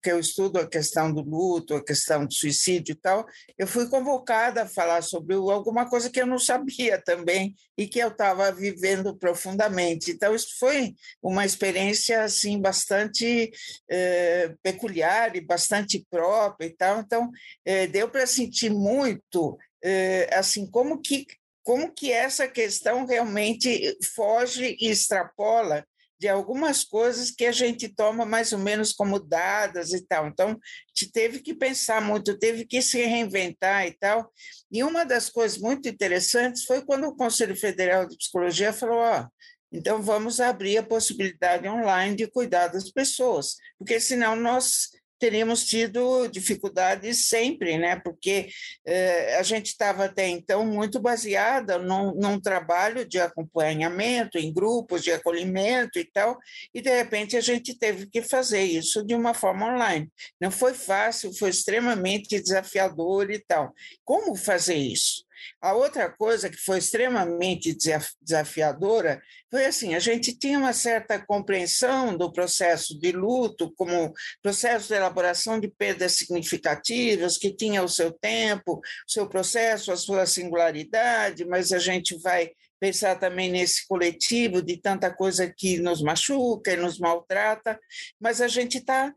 [0.01, 3.25] Que eu estudo a questão do luto, a questão do suicídio e tal,
[3.57, 7.99] eu fui convocada a falar sobre alguma coisa que eu não sabia também e que
[7.99, 10.11] eu estava vivendo profundamente.
[10.11, 13.51] Então, isso foi uma experiência assim bastante
[13.89, 16.99] eh, peculiar e bastante própria e tal.
[16.99, 17.29] Então,
[17.65, 21.25] eh, deu para sentir muito eh, assim como que
[21.61, 25.85] como que essa questão realmente foge e extrapola
[26.19, 30.27] de algumas coisas que a gente toma mais ou menos como dadas e tal.
[30.27, 30.59] Então,
[30.99, 34.31] gente teve que pensar muito, teve que se reinventar e tal.
[34.69, 39.27] E uma das coisas muito interessantes foi quando o Conselho Federal de Psicologia falou: ó,
[39.71, 44.89] então vamos abrir a possibilidade online de cuidar das pessoas, porque senão nós
[45.19, 47.99] teríamos tido dificuldades sempre, né?
[48.03, 48.49] Porque
[48.85, 55.03] eh, a gente estava até então muito baseada num, num, trabalho de acompanhamento em grupos
[55.03, 56.37] de acolhimento e tal,
[56.73, 60.09] e de repente a gente teve que fazer isso de uma forma online.
[60.39, 63.73] Não foi fácil, foi extremamente desafiador e tal.
[64.05, 65.28] Como fazer isso?
[65.61, 67.75] A outra coisa que foi extremamente
[68.21, 74.87] desafiadora foi assim: a gente tinha uma certa compreensão do processo de luto como processo
[74.87, 80.25] de elaboração de perdas significativas, que tinha o seu tempo, o seu processo, a sua
[80.25, 86.71] singularidade, mas a gente vai pensar também nesse coletivo de tanta coisa que nos machuca
[86.71, 87.79] e nos maltrata,
[88.19, 89.13] mas a gente está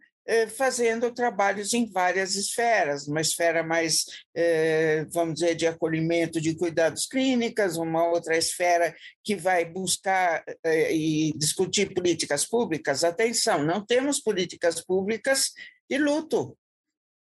[0.57, 4.05] fazendo trabalhos em várias esferas, uma esfera mais,
[4.35, 8.95] eh, vamos dizer, de acolhimento de cuidados clínicos, uma outra esfera
[9.25, 13.03] que vai buscar eh, e discutir políticas públicas.
[13.03, 15.53] Atenção, não temos políticas públicas
[15.91, 16.57] de luto,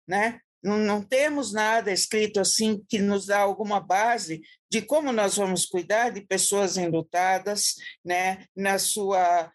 [0.06, 0.40] né?
[0.62, 6.08] Não, temos nada escrito assim que nos dá alguma base de como nós vamos cuidar
[6.08, 9.50] de pessoas enlutadas, né, na sua eh,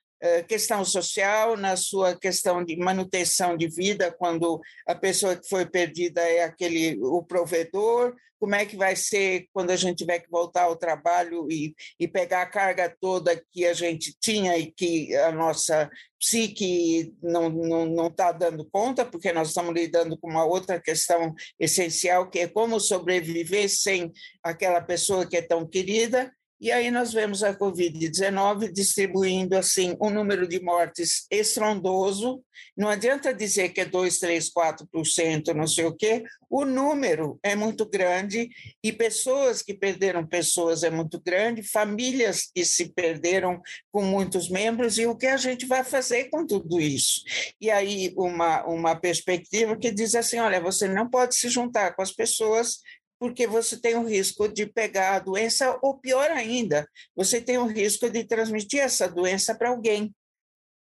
[0.47, 6.21] questão social, na sua questão de manutenção de vida, quando a pessoa que foi perdida
[6.21, 10.63] é aquele o provedor, como é que vai ser quando a gente tiver que voltar
[10.63, 15.31] ao trabalho e, e pegar a carga toda que a gente tinha e que a
[15.31, 20.45] nossa psique não está não, não tá dando conta, porque nós estamos lidando com uma
[20.45, 24.11] outra questão essencial, que é como sobreviver sem
[24.41, 30.09] aquela pessoa que é tão querida, e aí nós vemos a Covid-19 distribuindo assim um
[30.09, 32.43] número de mortes estrondoso.
[32.75, 36.23] Não adianta dizer que é 2, 3, 4%, não sei o quê.
[36.49, 38.49] O número é muito grande
[38.83, 44.97] e pessoas que perderam pessoas é muito grande, famílias que se perderam com muitos membros
[44.97, 47.21] e o que a gente vai fazer com tudo isso?
[47.61, 52.01] E aí uma, uma perspectiva que diz assim, olha, você não pode se juntar com
[52.01, 52.79] as pessoas
[53.19, 57.67] porque você tem o risco de pegar a doença, ou pior ainda, você tem o
[57.67, 60.15] risco de transmitir essa doença para alguém.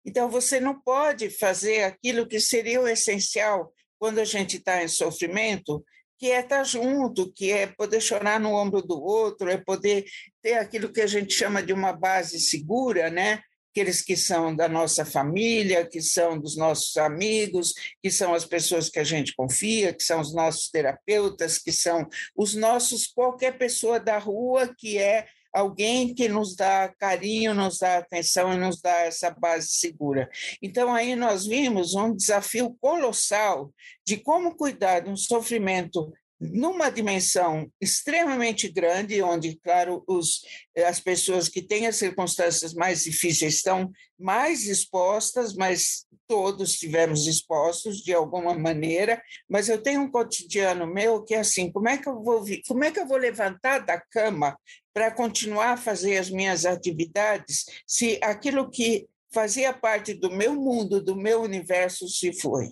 [0.06, 4.88] Então, você não pode fazer aquilo que seria o essencial quando a gente está em
[4.88, 5.84] sofrimento,
[6.20, 10.06] que é estar junto, que é poder chorar no ombro do outro, é poder
[10.42, 13.42] ter aquilo que a gente chama de uma base segura, né?
[13.76, 18.90] Aqueles que são da nossa família, que são dos nossos amigos, que são as pessoas
[18.90, 22.08] que a gente confia, que são os nossos terapeutas, que são
[22.38, 27.98] os nossos, qualquer pessoa da rua que é alguém que nos dá carinho, nos dá
[27.98, 30.30] atenção e nos dá essa base segura.
[30.62, 33.74] Então, aí nós vimos um desafio colossal
[34.06, 36.14] de como cuidar de um sofrimento
[36.52, 40.42] numa dimensão extremamente grande, onde, claro, os,
[40.86, 47.98] as pessoas que têm as circunstâncias mais difíceis estão mais expostas, mas todos tivemos expostos
[47.98, 49.22] de alguma maneira.
[49.50, 52.84] Mas eu tenho um cotidiano meu que é assim: como é que eu vou, como
[52.84, 54.58] é que eu vou levantar da cama
[54.94, 61.04] para continuar a fazer as minhas atividades se aquilo que fazia parte do meu mundo,
[61.04, 62.72] do meu universo, se foi?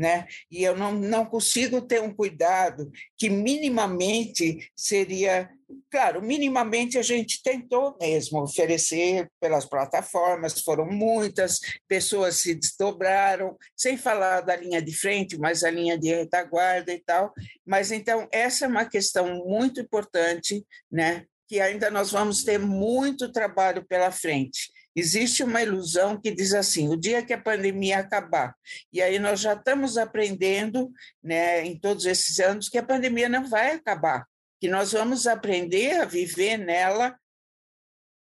[0.00, 0.26] Né?
[0.50, 5.50] E eu não, não consigo ter um cuidado que minimamente seria.
[5.90, 13.98] Claro, minimamente a gente tentou mesmo oferecer pelas plataformas, foram muitas, pessoas se desdobraram, sem
[13.98, 17.34] falar da linha de frente, mas a linha de retaguarda e tal.
[17.66, 21.26] Mas então, essa é uma questão muito importante, né?
[21.46, 26.88] Que ainda nós vamos ter muito trabalho pela frente Existe uma ilusão que diz assim:
[26.88, 28.54] o dia que a pandemia acabar,
[28.92, 30.90] e aí nós já estamos aprendendo,
[31.22, 34.26] né, em todos esses anos, que a pandemia não vai acabar,
[34.60, 37.16] que nós vamos aprender a viver nela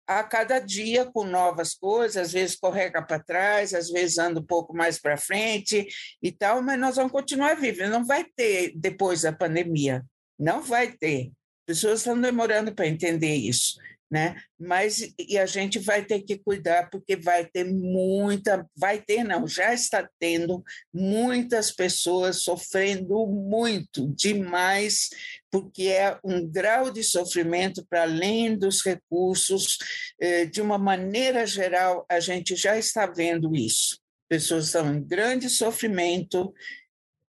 [0.05, 4.45] a cada dia com novas coisas, às vezes correga para trás, às vezes anda um
[4.45, 5.85] pouco mais para frente
[6.21, 7.91] e tal, mas nós vamos continuar vivendo.
[7.91, 10.05] Não vai ter depois da pandemia,
[10.39, 11.31] não vai ter.
[11.65, 13.77] Pessoas estão demorando para entender isso
[14.09, 14.35] né?
[14.57, 19.47] Mas e a gente vai ter que cuidar porque vai ter muita, vai ter não,
[19.47, 25.09] já está tendo muitas pessoas sofrendo muito demais,
[25.51, 29.77] porque é um grau de sofrimento para além dos recursos,
[30.19, 33.99] eh, de uma maneira geral, a gente já está vendo isso.
[34.29, 36.53] Pessoas estão em grande sofrimento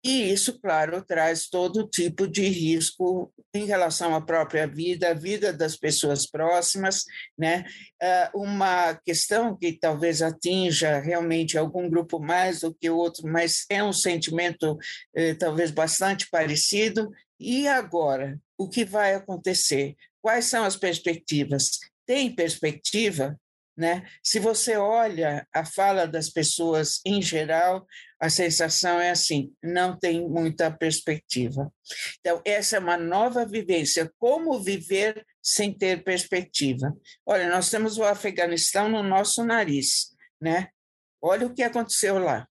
[0.08, 5.52] e isso, claro, traz todo tipo de risco em relação à própria vida, à vida
[5.52, 7.66] das pessoas próximas, né?
[8.00, 13.66] Ah, uma questão que talvez atinja realmente algum grupo mais do que o outro, mas
[13.68, 14.78] é um sentimento
[15.16, 17.10] eh, talvez bastante parecido.
[17.40, 19.96] E agora, o que vai acontecer?
[20.22, 21.80] Quais são as perspectivas?
[22.06, 23.36] Tem perspectiva?
[23.76, 24.06] Né?
[24.24, 27.88] Se você olha a fala das pessoas em geral,
[28.20, 31.72] a sensação é assim: não tem muita perspectiva.
[32.20, 34.12] Então, essa é uma nova vivência.
[34.18, 36.96] Como viver sem ter perspectiva?
[37.26, 40.70] Olha, nós temos o Afeganistão no nosso nariz, né?
[41.22, 42.48] Olha o que aconteceu lá.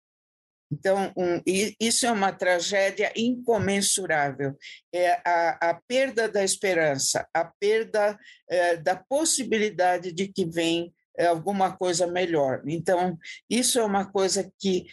[0.71, 1.41] Então, um,
[1.79, 4.57] isso é uma tragédia incomensurável.
[4.93, 11.27] É a, a perda da esperança, a perda é, da possibilidade de que vem é,
[11.27, 12.63] alguma coisa melhor.
[12.67, 13.17] Então,
[13.49, 14.87] isso é uma coisa que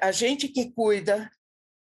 [0.00, 1.30] a gente que cuida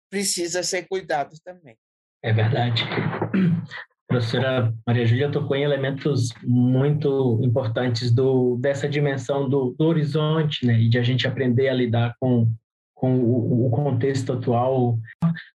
[0.09, 1.75] precisa ser cuidado também.
[2.23, 2.83] É verdade.
[2.83, 10.65] A professora Maria Júlia tocou em elementos muito importantes do, dessa dimensão do, do horizonte,
[10.65, 12.49] né, e de a gente aprender a lidar com,
[12.93, 14.97] com o, o contexto atual.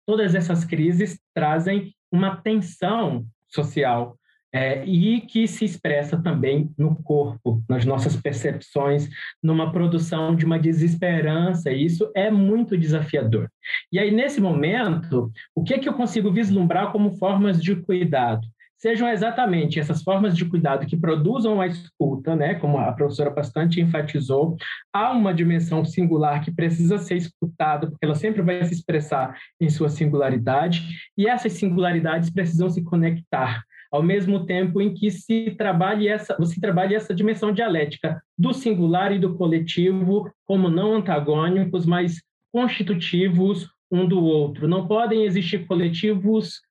[0.05, 4.18] Todas essas crises trazem uma tensão social
[4.53, 9.07] é, e que se expressa também no corpo, nas nossas percepções,
[9.41, 13.49] numa produção de uma desesperança, e isso é muito desafiador.
[13.91, 18.47] E aí, nesse momento, o que, é que eu consigo vislumbrar como formas de cuidado?
[18.81, 23.81] Sejam exatamente essas formas de cuidado que produzam a escuta, né, como a professora bastante
[23.81, 24.55] enfatizou,
[24.93, 29.69] há uma dimensão singular que precisa ser escutada, porque ela sempre vai se expressar em
[29.69, 30.87] sua singularidade,
[31.17, 36.59] e essas singularidades precisam se conectar ao mesmo tempo em que se trabalhe essa, você
[36.59, 42.21] trabalha essa dimensão dialética do singular e do coletivo como não antagônicos, mas
[42.51, 44.67] constitutivos um do outro.
[44.67, 46.61] Não podem existir coletivos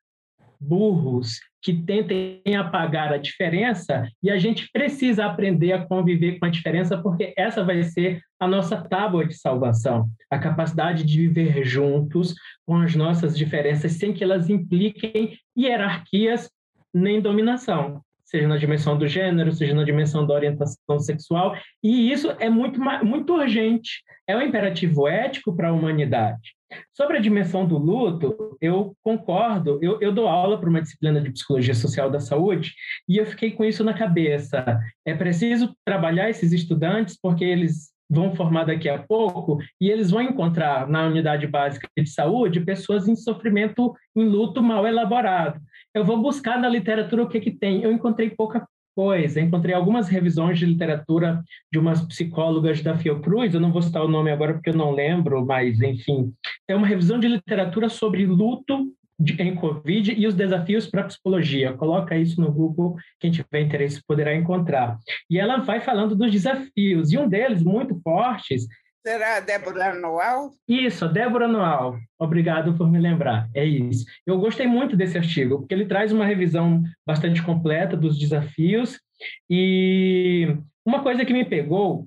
[0.60, 6.50] burros que tentem apagar a diferença e a gente precisa aprender a conviver com a
[6.50, 12.34] diferença porque essa vai ser a nossa tábua de salvação, a capacidade de viver juntos
[12.64, 16.48] com as nossas diferenças sem que elas impliquem hierarquias
[16.92, 22.30] nem dominação, seja na dimensão do gênero, seja na dimensão da orientação sexual, e isso
[22.38, 26.54] é muito, muito urgente, é um imperativo ético para a humanidade.
[26.92, 31.32] Sobre a dimensão do luto, eu concordo, eu, eu dou aula para uma disciplina de
[31.32, 32.74] psicologia social da saúde
[33.08, 34.78] e eu fiquei com isso na cabeça.
[35.04, 40.22] É preciso trabalhar esses estudantes porque eles vão formar daqui a pouco e eles vão
[40.22, 45.60] encontrar na unidade básica de saúde pessoas em sofrimento, em luto mal elaborado.
[45.94, 47.82] Eu vou buscar na literatura o que, que tem.
[47.82, 48.66] Eu encontrei pouca
[48.98, 51.40] coisa, encontrei algumas revisões de literatura
[51.72, 54.90] de umas psicólogas da Fiocruz, eu não vou citar o nome agora porque eu não
[54.90, 56.32] lembro, mas enfim,
[56.66, 61.04] é uma revisão de literatura sobre luto de, em Covid e os desafios para a
[61.04, 61.72] psicologia.
[61.72, 64.98] Coloca isso no Google, quem tiver interesse poderá encontrar.
[65.28, 68.66] E ela vai falando dos desafios, e um deles, muito fortes,
[69.08, 70.50] Será a Débora Anual?
[70.68, 71.96] Isso, a Débora Anual.
[72.18, 73.48] Obrigado por me lembrar.
[73.54, 74.04] É isso.
[74.26, 79.00] Eu gostei muito desse artigo, porque ele traz uma revisão bastante completa dos desafios.
[79.48, 80.54] E
[80.84, 82.06] uma coisa que me pegou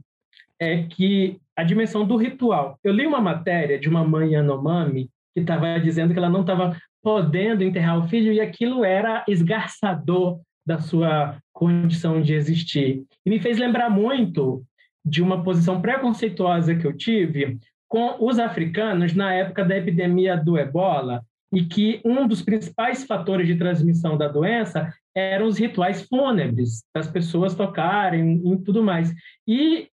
[0.60, 2.78] é que a dimensão do ritual.
[2.84, 6.78] Eu li uma matéria de uma mãe Yanomami que estava dizendo que ela não estava
[7.02, 13.04] podendo enterrar o filho e aquilo era esgarçador da sua condição de existir.
[13.26, 14.64] E me fez lembrar muito
[15.04, 20.58] de uma posição preconceituosa que eu tive com os africanos na época da epidemia do
[20.58, 26.84] ebola e que um dos principais fatores de transmissão da doença eram os rituais fúnebres,
[26.96, 29.14] das pessoas tocarem e tudo mais.
[29.46, 29.90] E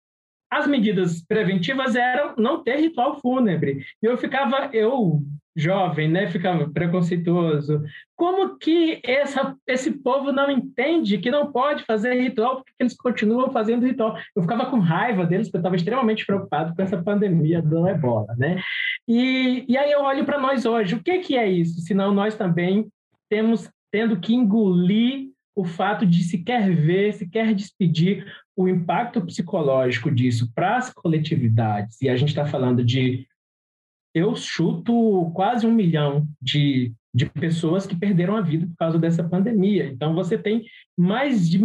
[0.49, 3.83] as medidas preventivas eram não ter ritual fúnebre.
[4.01, 5.21] E eu ficava, eu
[5.55, 7.81] jovem, né, ficava preconceituoso.
[8.15, 13.51] Como que essa, esse povo não entende que não pode fazer ritual porque eles continuam
[13.51, 14.17] fazendo ritual?
[14.35, 18.33] Eu ficava com raiva deles porque eu estava extremamente preocupado com essa pandemia do ebola,
[18.37, 18.61] né?
[19.07, 21.81] E, e aí eu olho para nós hoje, o que, que é isso?
[21.81, 22.87] Senão nós também
[23.29, 28.25] temos tendo que engolir o fato de se quer ver, se quer despedir
[28.55, 33.27] o impacto psicológico disso para as coletividades, e a gente está falando de
[34.13, 39.23] eu chuto quase um milhão de, de pessoas que perderam a vida por causa dessa
[39.23, 39.85] pandemia.
[39.85, 40.63] Então, você tem
[40.97, 41.59] mais de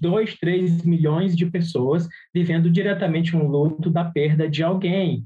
[0.00, 5.24] dois, três milhões de pessoas vivendo diretamente um luto da perda de alguém.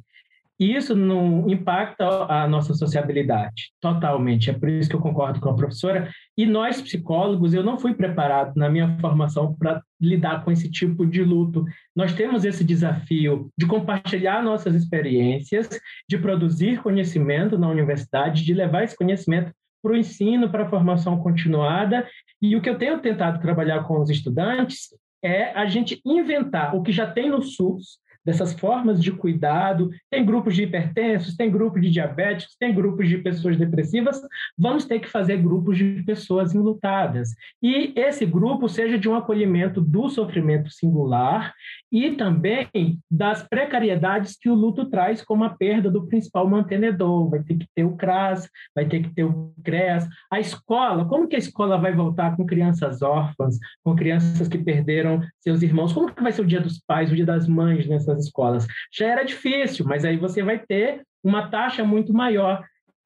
[0.58, 4.48] E isso não impacta a nossa sociabilidade totalmente.
[4.48, 6.10] É por isso que eu concordo com a professora.
[6.36, 11.06] E nós, psicólogos, eu não fui preparado na minha formação para lidar com esse tipo
[11.06, 11.64] de luto.
[11.94, 15.68] Nós temos esse desafio de compartilhar nossas experiências,
[16.08, 19.52] de produzir conhecimento na universidade, de levar esse conhecimento
[19.82, 22.06] para o ensino, para a formação continuada.
[22.40, 24.88] E o que eu tenho tentado trabalhar com os estudantes
[25.22, 29.88] é a gente inventar o que já tem no SUS, dessas formas de cuidado.
[30.10, 34.20] Tem grupos de hipertensos, tem grupos de diabéticos, tem grupos de pessoas depressivas.
[34.58, 37.30] Vamos ter que fazer grupos de pessoas enlutadas.
[37.62, 41.54] E esse grupo seja de um acolhimento do sofrimento singular
[41.90, 47.30] e também das precariedades que o luto traz, como a perda do principal mantenedor.
[47.30, 50.08] Vai ter que ter o CRAS, vai ter que ter o CREAS.
[50.30, 55.20] A escola, como que a escola vai voltar com crianças órfãs, com crianças que perderam
[55.40, 55.92] seus irmãos?
[55.92, 58.66] Como que vai ser o dia dos pais, o dia das mães nessas escolas?
[58.92, 62.64] Já era difícil, mas aí você vai ter uma taxa muito maior.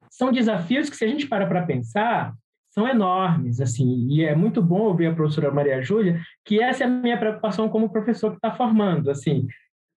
[0.09, 2.33] São desafios que, se a gente para para pensar,
[2.71, 6.87] são enormes, assim, e é muito bom ouvir a professora Maria Júlia, que essa é
[6.87, 9.45] a minha preocupação como professor que está formando, assim,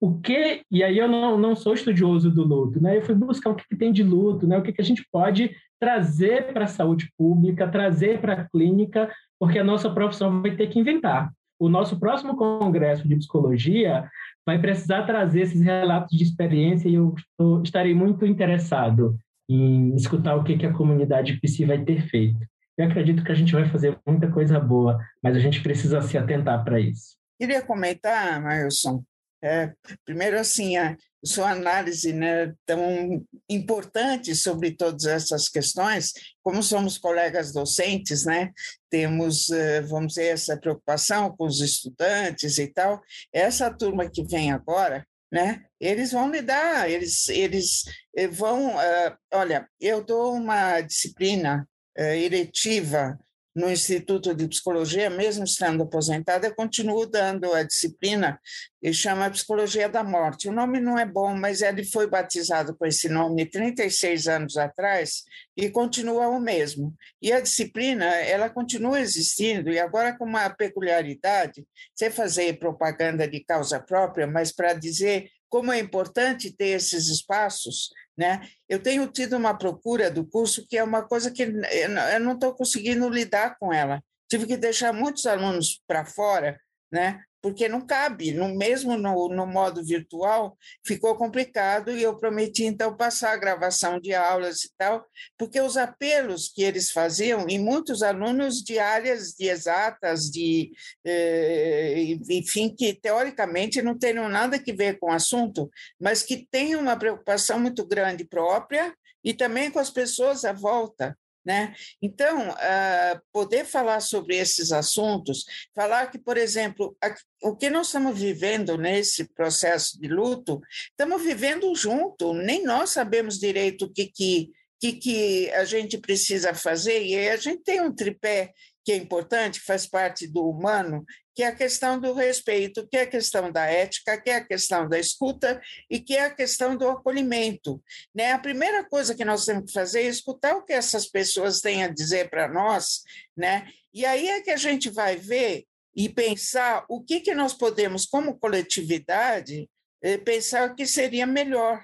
[0.01, 3.51] o que, e aí eu não, não sou estudioso do luto, né, eu fui buscar
[3.51, 6.65] o que, que tem de luto, né, o que, que a gente pode trazer para
[6.65, 11.31] a saúde pública, trazer para a clínica, porque a nossa profissão vai ter que inventar.
[11.59, 14.09] O nosso próximo congresso de psicologia
[14.45, 17.15] vai precisar trazer esses relatos de experiência e eu
[17.63, 19.17] estarei muito interessado
[19.49, 22.39] em escutar o que, que a comunidade PC vai ter feito.
[22.77, 26.19] Eu acredito que a gente vai fazer muita coisa boa, mas a gente precisa se
[26.19, 27.17] atentar para isso.
[27.39, 29.05] Queria comentar, Marilson,
[29.43, 29.73] é,
[30.05, 36.13] primeiro assim, a sua análise né, tão importante sobre todas essas questões,
[36.43, 38.53] como somos colegas docentes, né,
[38.91, 43.01] temos, eh, vamos dizer, essa preocupação com os estudantes e tal,
[43.33, 47.85] essa turma que vem agora, né, eles vão lidar, eles, eles
[48.17, 51.67] eh, vão, uh, olha, eu dou uma disciplina
[51.97, 53.19] eh, eretiva
[53.55, 58.41] no Instituto de Psicologia, mesmo estando aposentada, continuo dando a disciplina
[58.83, 60.49] que chama Psicologia da Morte.
[60.49, 65.23] O nome não é bom, mas ele foi batizado com esse nome 36 anos atrás
[65.57, 66.93] e continua o mesmo.
[67.23, 71.65] E a disciplina, ela continua existindo, e agora com uma peculiaridade,
[71.95, 77.91] sem fazer propaganda de causa própria, mas para dizer como é importante ter esses espaços
[78.17, 78.47] né?
[78.69, 82.55] Eu tenho tido uma procura do curso que é uma coisa que eu não estou
[82.55, 84.03] conseguindo lidar com ela.
[84.29, 86.59] Tive que deixar muitos alunos para fora,
[86.93, 87.23] né?
[87.45, 92.97] Porque não cabe, no, mesmo no, no modo virtual, ficou complicado e eu prometi então
[92.97, 95.05] passar a gravação de aulas e tal,
[95.37, 100.73] porque os apelos que eles faziam, e muitos alunos de áreas de exatas, de,
[101.05, 105.71] eh, enfim, que teoricamente não teriam nada que ver com o assunto,
[106.01, 111.15] mas que têm uma preocupação muito grande própria e também com as pessoas à volta.
[111.45, 111.75] Né?
[112.01, 117.89] Então, uh, poder falar sobre esses assuntos, falar que, por exemplo, a, o que nós
[117.89, 124.07] estamos vivendo nesse processo de luto, estamos vivendo junto, nem nós sabemos direito o que,
[124.07, 128.97] que, que, que a gente precisa fazer, e a gente tem um tripé que é
[128.97, 131.05] importante, faz parte do humano,
[131.35, 134.45] que é a questão do respeito, que é a questão da ética, que é a
[134.45, 135.61] questão da escuta
[135.91, 137.83] e que é a questão do acolhimento.
[138.15, 138.33] Né?
[138.33, 141.83] A primeira coisa que nós temos que fazer é escutar o que essas pessoas têm
[141.83, 143.03] a dizer para nós,
[143.37, 143.67] né?
[143.93, 145.65] e aí é que a gente vai ver
[145.97, 149.69] e pensar o que, que nós podemos, como coletividade,
[150.03, 151.83] eh, pensar que seria melhor.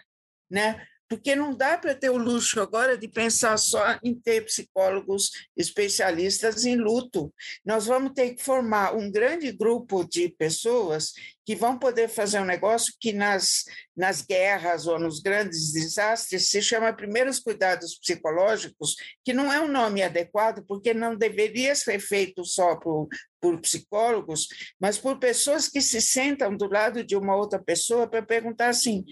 [0.51, 0.85] Né?
[1.11, 6.65] Porque não dá para ter o luxo agora de pensar só em ter psicólogos especialistas
[6.65, 7.35] em luto.
[7.65, 11.13] Nós vamos ter que formar um grande grupo de pessoas
[11.51, 13.65] que vão poder fazer um negócio que nas,
[13.97, 18.95] nas guerras ou nos grandes desastres se chama primeiros cuidados psicológicos,
[19.25, 23.09] que não é um nome adequado, porque não deveria ser feito só por,
[23.41, 24.47] por psicólogos,
[24.79, 29.05] mas por pessoas que se sentam do lado de uma outra pessoa para perguntar assim,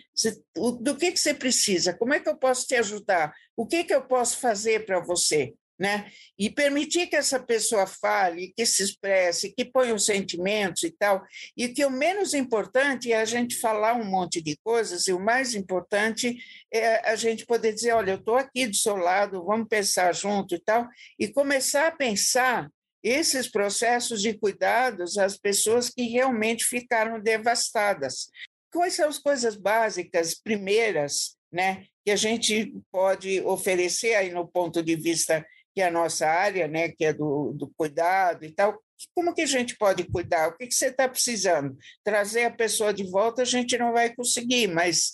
[0.80, 1.92] do que, que você precisa?
[1.92, 3.34] Como é que eu posso te ajudar?
[3.56, 5.54] O que, que eu posso fazer para você?
[5.78, 6.10] Né?
[6.36, 11.24] E permitir que essa pessoa fale, que se expresse, que ponha os sentimentos e tal,
[11.56, 15.20] e que o menos importante é a gente falar um monte de coisas, e o
[15.20, 16.36] mais importante
[16.72, 20.54] é a gente poder dizer, olha, eu estou aqui do seu lado, vamos pensar junto
[20.54, 22.68] e tal, e começar a pensar
[23.02, 28.28] esses processos de cuidados às pessoas que realmente ficaram devastadas.
[28.72, 34.82] Quais são as coisas básicas, primeiras, né, que a gente pode oferecer aí no ponto
[34.82, 35.46] de vista
[35.78, 38.82] que é a nossa área, né, que é do, do cuidado e tal,
[39.14, 40.48] como que a gente pode cuidar?
[40.48, 41.78] O que, que você está precisando?
[42.02, 45.12] Trazer a pessoa de volta a gente não vai conseguir, mas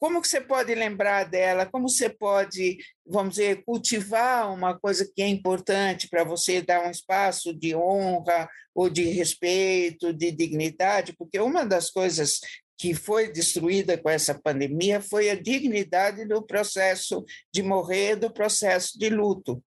[0.00, 1.64] como que você pode lembrar dela?
[1.64, 2.76] Como você pode,
[3.06, 8.48] vamos dizer, cultivar uma coisa que é importante para você dar um espaço de honra
[8.74, 11.14] ou de respeito, de dignidade?
[11.16, 12.40] Porque uma das coisas
[12.76, 18.98] que foi destruída com essa pandemia foi a dignidade do processo de morrer, do processo
[18.98, 19.62] de luto.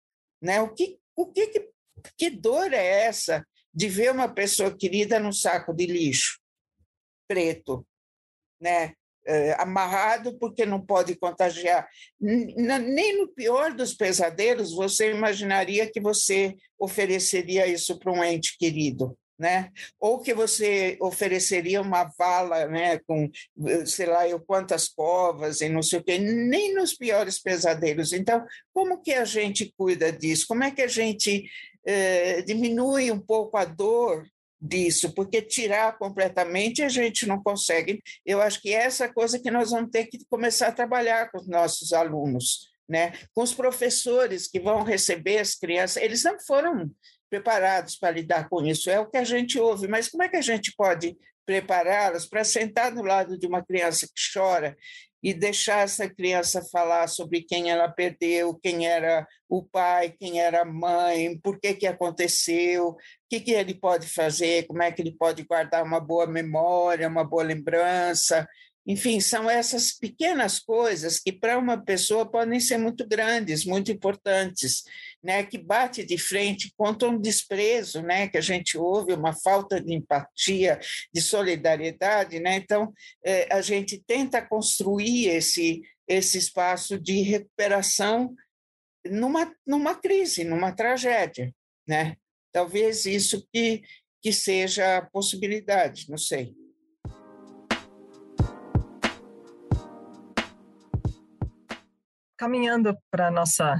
[0.42, 0.60] Né?
[0.60, 1.70] O, que, o que, que,
[2.18, 6.38] que dor é essa de ver uma pessoa querida num saco de lixo
[7.28, 7.86] preto?
[8.62, 8.94] né?
[9.24, 11.88] É, amarrado porque não pode contagiar.
[12.20, 19.16] Nem no pior dos pesadelos você imaginaria que você ofereceria isso para um ente querido.
[19.42, 19.70] Né?
[19.98, 23.28] Ou que você ofereceria uma vala, né, com
[23.84, 28.12] sei lá eu quantas covas e não sei o quê, nem nos piores pesadelos.
[28.12, 30.46] Então, como que a gente cuida disso?
[30.46, 31.50] Como é que a gente
[31.84, 34.24] eh, diminui um pouco a dor
[34.60, 38.00] disso, porque tirar completamente a gente não consegue.
[38.24, 41.38] Eu acho que é essa coisa que nós vamos ter que começar a trabalhar com
[41.38, 43.12] os nossos alunos, né?
[43.34, 46.00] com os professores que vão receber as crianças.
[46.00, 46.88] Eles não foram
[47.32, 50.36] preparados para lidar com isso, é o que a gente ouve, mas como é que
[50.36, 51.16] a gente pode
[51.46, 54.76] prepará-los para sentar do lado de uma criança que chora
[55.22, 60.60] e deixar essa criança falar sobre quem ela perdeu, quem era o pai, quem era
[60.60, 62.96] a mãe, por que, que aconteceu, o
[63.30, 67.24] que, que ele pode fazer, como é que ele pode guardar uma boa memória, uma
[67.24, 68.46] boa lembrança,
[68.86, 74.82] enfim, são essas pequenas coisas que para uma pessoa podem ser muito grandes, muito importantes,
[75.22, 75.44] né?
[75.44, 78.28] Que bate de frente contra um desprezo, né?
[78.28, 80.80] Que a gente ouve uma falta de empatia,
[81.12, 82.56] de solidariedade, né?
[82.56, 82.92] Então
[83.24, 88.34] é, a gente tenta construir esse esse espaço de recuperação
[89.06, 91.54] numa numa crise, numa tragédia,
[91.86, 92.16] né?
[92.52, 93.82] Talvez isso que
[94.20, 96.54] que seja a possibilidade, não sei.
[102.42, 103.76] caminhando para nossa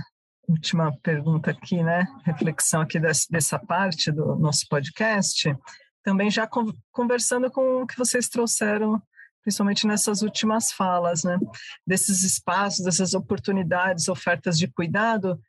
[0.53, 2.07] última pergunta aqui, né?
[2.25, 5.57] Reflexão aqui dessa, parte do nosso podcast,
[6.03, 6.49] também já
[6.91, 9.03] conversando com o que vocês trouxeram,
[9.43, 11.39] principalmente nessas últimas falas, né?
[11.87, 15.41] Desses espaços, dessas oportunidades, ofertas de cuidado,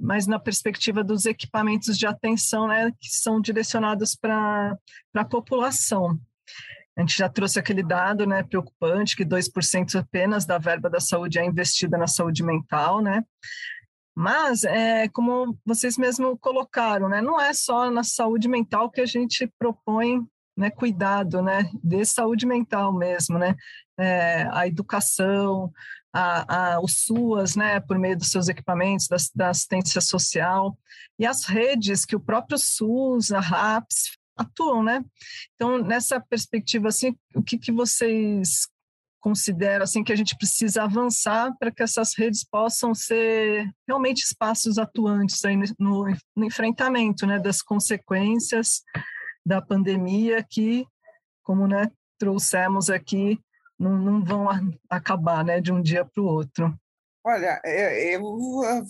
[0.00, 2.92] mas na perspectiva dos equipamentos de atenção, né?
[3.00, 4.78] Que são direcionados para
[5.14, 6.18] a população.
[6.96, 11.38] A gente já trouxe aquele dado né, preocupante, que 2% apenas da verba da saúde
[11.38, 13.24] é investida na saúde mental, né?
[14.14, 19.06] Mas, é, como vocês mesmos colocaram, né, não é só na saúde mental que a
[19.06, 23.56] gente propõe né, cuidado né, de saúde mental mesmo, né?
[23.98, 25.72] É, a educação,
[26.12, 30.76] a, a, o SUAS, né, por meio dos seus equipamentos, da, da assistência social,
[31.18, 35.04] e as redes que o próprio SUS, a RAPS, atuam, né?
[35.54, 38.68] Então, nessa perspectiva, assim, o que, que vocês
[39.22, 44.78] consideram assim que a gente precisa avançar para que essas redes possam ser realmente espaços
[44.78, 46.04] atuantes aí no,
[46.36, 48.82] no enfrentamento, né, das consequências
[49.46, 50.84] da pandemia que,
[51.42, 53.38] como né, trouxemos aqui,
[53.78, 54.48] não, não vão
[54.90, 56.76] acabar, né, de um dia para o outro.
[57.24, 58.22] Olha, é, eu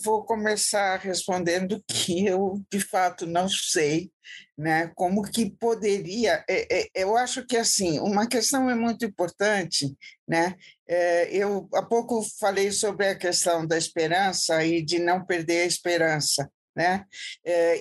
[0.03, 4.11] vou começar respondendo que eu, de fato, não sei
[4.57, 6.43] né, como que poderia.
[6.49, 9.95] É, é, eu acho que, assim, uma questão é muito importante.
[10.27, 10.55] Né?
[11.29, 16.49] Eu, há pouco, falei sobre a questão da esperança e de não perder a esperança.
[16.75, 17.05] Né?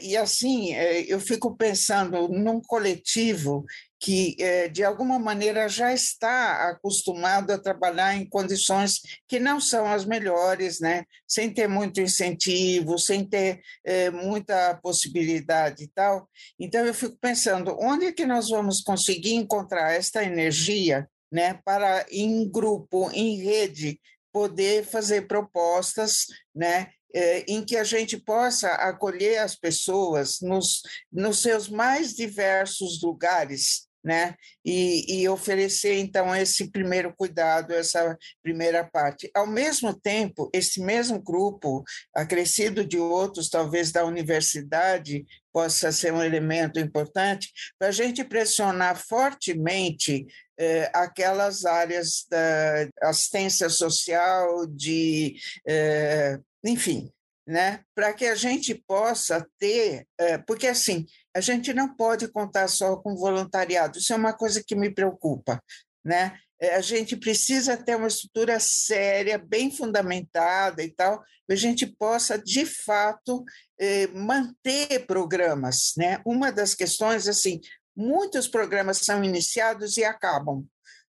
[0.03, 0.75] E, assim,
[1.07, 3.65] eu fico pensando num coletivo
[4.03, 9.87] que, é, de alguma maneira, já está acostumado a trabalhar em condições que não são
[9.87, 11.05] as melhores, né?
[11.25, 16.29] sem ter muito incentivo, sem ter é, muita possibilidade e tal.
[16.59, 22.05] Então, eu fico pensando, onde é que nós vamos conseguir encontrar esta energia né, para,
[22.11, 24.01] em grupo, em rede,
[24.33, 30.83] poder fazer propostas né, é, em que a gente possa acolher as pessoas nos,
[31.13, 34.35] nos seus mais diversos lugares, né?
[34.65, 39.31] E, e, oferecer então esse primeiro cuidado, essa primeira parte.
[39.35, 41.85] Ao mesmo tempo, esse mesmo grupo,
[42.15, 48.97] acrescido de outros, talvez da universidade, possa ser um elemento importante para a gente pressionar
[48.97, 50.27] fortemente
[50.59, 55.37] eh, aquelas áreas da assistência social, de,
[55.67, 57.13] eh, enfim,
[57.47, 57.81] né?
[57.95, 62.97] Para que a gente possa ter, eh, porque assim a gente não pode contar só
[62.97, 63.99] com voluntariado.
[63.99, 65.63] Isso é uma coisa que me preocupa,
[66.05, 66.37] né?
[66.61, 71.87] É, a gente precisa ter uma estrutura séria, bem fundamentada e tal, que a gente
[71.87, 73.45] possa, de fato,
[73.81, 76.21] eh, manter programas, né?
[76.25, 77.61] Uma das questões, assim,
[77.97, 80.65] muitos programas são iniciados e acabam,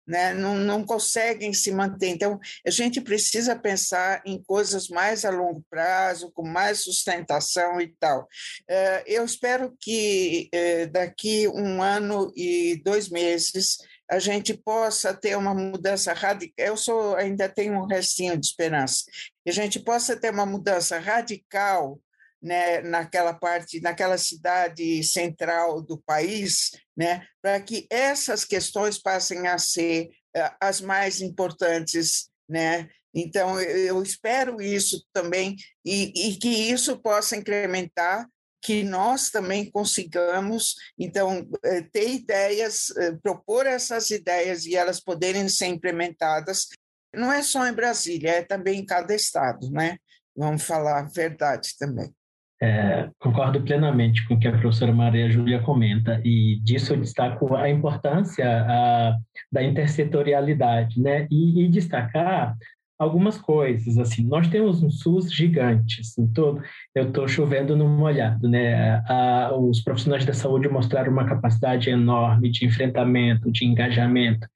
[0.08, 0.32] né?
[0.32, 2.08] não, não conseguem se manter.
[2.08, 7.88] Então, a gente precisa pensar em coisas mais a longo prazo, com mais sustentação e
[8.00, 8.26] tal.
[8.66, 13.78] Eh, eu espero que eh, daqui um ano e dois meses
[14.10, 16.54] a gente possa ter uma mudança radical.
[16.56, 19.04] Eu sou, ainda tenho um restinho de esperança.
[19.44, 22.00] Que a gente possa ter uma mudança radical
[22.40, 29.56] né, naquela parte, naquela cidade central do país, né, para que essas questões passem a
[29.56, 32.88] ser uh, as mais importantes, né?
[33.14, 38.28] Então eu espero isso também e, e que isso possa incrementar
[38.60, 45.48] que nós também consigamos, então, eh, ter ideias, eh, propor essas ideias e elas poderem
[45.48, 46.66] ser implementadas,
[47.14, 49.96] não é só em Brasília, é também em cada estado, né?
[50.36, 52.12] Vamos falar a verdade também.
[52.60, 57.54] É, concordo plenamente com o que a professora Maria Júlia comenta, e disso eu destaco
[57.54, 59.16] a importância a,
[59.50, 61.28] da intersetorialidade, né?
[61.30, 62.56] E, e, destacar
[62.98, 66.60] algumas coisas, assim, nós temos um SUS gigante, assim, todo,
[66.92, 72.50] eu estou chovendo no molhado, né, a, os profissionais da saúde mostraram uma capacidade enorme
[72.50, 74.48] de enfrentamento, de engajamento,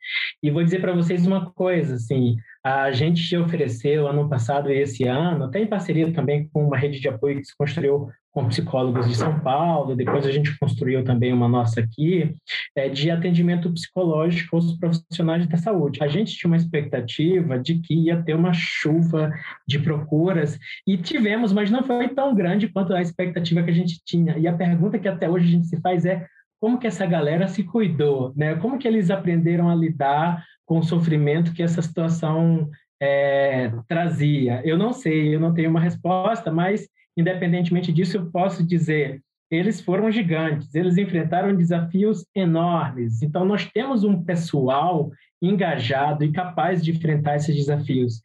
[0.42, 5.04] e vou dizer para vocês uma coisa, assim, a gente ofereceu ano passado e esse
[5.04, 9.06] ano, até em parceria também com uma rede de apoio que se construiu com psicólogos
[9.06, 12.34] de São Paulo, depois a gente construiu também uma nossa aqui,
[12.74, 16.02] é, de atendimento psicológico aos profissionais da saúde.
[16.02, 19.30] A gente tinha uma expectativa de que ia ter uma chuva
[19.68, 24.00] de procuras, e tivemos, mas não foi tão grande quanto a expectativa que a gente
[24.04, 24.38] tinha.
[24.38, 26.26] E a pergunta que até hoje a gente se faz é
[26.58, 28.54] como que essa galera se cuidou, né?
[28.54, 34.62] Como que eles aprenderam a lidar com o sofrimento que essa situação é, trazia?
[34.64, 39.82] Eu não sei, eu não tenho uma resposta, mas independentemente disso, eu posso dizer eles
[39.82, 43.20] foram gigantes, eles enfrentaram desafios enormes.
[43.20, 45.12] Então, nós temos um pessoal
[45.42, 48.22] engajado e capaz de enfrentar esses desafios.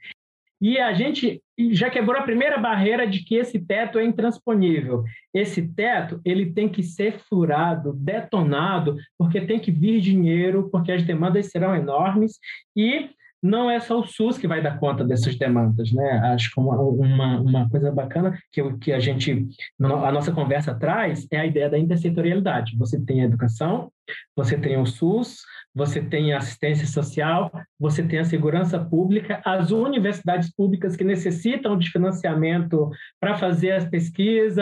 [0.62, 1.42] E a gente
[1.72, 5.04] já quebrou a primeira barreira de que esse teto é intransponível.
[5.34, 11.04] Esse teto ele tem que ser furado, detonado, porque tem que vir dinheiro, porque as
[11.04, 12.40] demandas serão enormes
[12.76, 13.10] e
[13.42, 16.20] não é só o SUS que vai dar conta dessas demandas, né?
[16.34, 19.48] Acho que uma, uma, uma coisa bacana que, que a gente,
[19.80, 22.76] a nossa conversa traz é a ideia da intersetorialidade.
[22.78, 23.92] Você tem a educação,
[24.36, 25.42] você tem o SUS,
[25.78, 31.92] você tem assistência social, você tem a segurança pública, as universidades públicas que necessitam de
[31.92, 34.58] financiamento para fazer as pesquisas,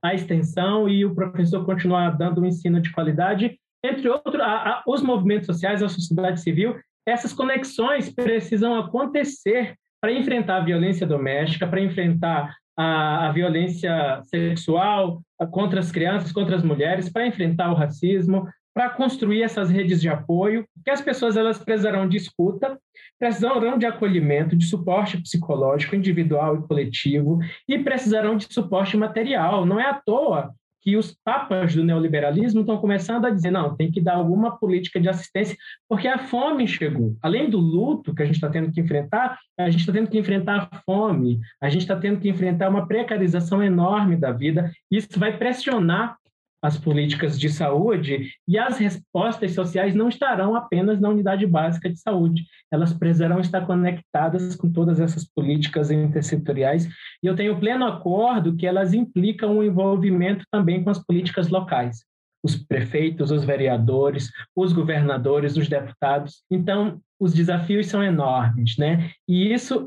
[0.00, 4.82] a extensão e o professor continuar dando um ensino de qualidade, entre outros, a, a,
[4.86, 11.66] os movimentos sociais, a sociedade civil, essas conexões precisam acontecer para enfrentar a violência doméstica,
[11.66, 17.74] para enfrentar a, a, violência sexual contra as crianças, contra as mulheres, para enfrentar o
[17.74, 22.78] racismo, para construir essas redes de apoio, que as pessoas elas precisarão de escuta,
[23.18, 29.66] precisarão de acolhimento, de suporte psicológico individual e coletivo e precisarão de suporte material.
[29.66, 33.90] Não é à toa que os papas do neoliberalismo estão começando a dizer, não, tem
[33.90, 35.56] que dar alguma política de assistência,
[35.88, 37.16] porque a fome chegou.
[37.20, 40.18] Além do luto que a gente está tendo que enfrentar, a gente está tendo que
[40.18, 45.18] enfrentar a fome, a gente está tendo que enfrentar uma precarização enorme da vida, isso
[45.18, 46.16] vai pressionar
[46.62, 51.98] as políticas de saúde e as respostas sociais não estarão apenas na unidade básica de
[51.98, 56.86] saúde, elas precisarão estar conectadas com todas essas políticas intersetoriais
[57.22, 62.04] e eu tenho pleno acordo que elas implicam um envolvimento também com as políticas locais,
[62.42, 66.42] os prefeitos, os vereadores, os governadores, os deputados.
[66.50, 69.10] Então, os desafios são enormes, né?
[69.28, 69.86] E isso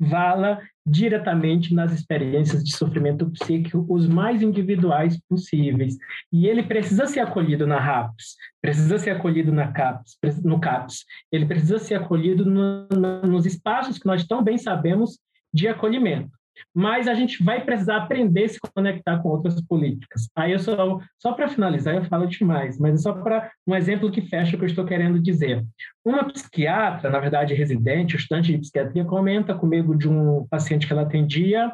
[0.00, 5.96] resvala diretamente nas experiências de sofrimento psíquico os mais individuais possíveis.
[6.32, 11.46] E ele precisa ser acolhido na RAPS, precisa ser acolhido na CAPS, no CAPS, ele
[11.46, 15.18] precisa ser acolhido no, no, nos espaços que nós tão bem sabemos
[15.52, 16.36] de acolhimento
[16.74, 20.28] mas a gente vai precisar aprender a se conectar com outras políticas.
[20.36, 24.10] Aí eu só, só para finalizar, eu falo demais, mas é só para um exemplo
[24.10, 25.64] que fecha o que eu estou querendo dizer.
[26.04, 31.02] Uma psiquiatra, na verdade residente, estudante de psiquiatria, comenta comigo de um paciente que ela
[31.02, 31.72] atendia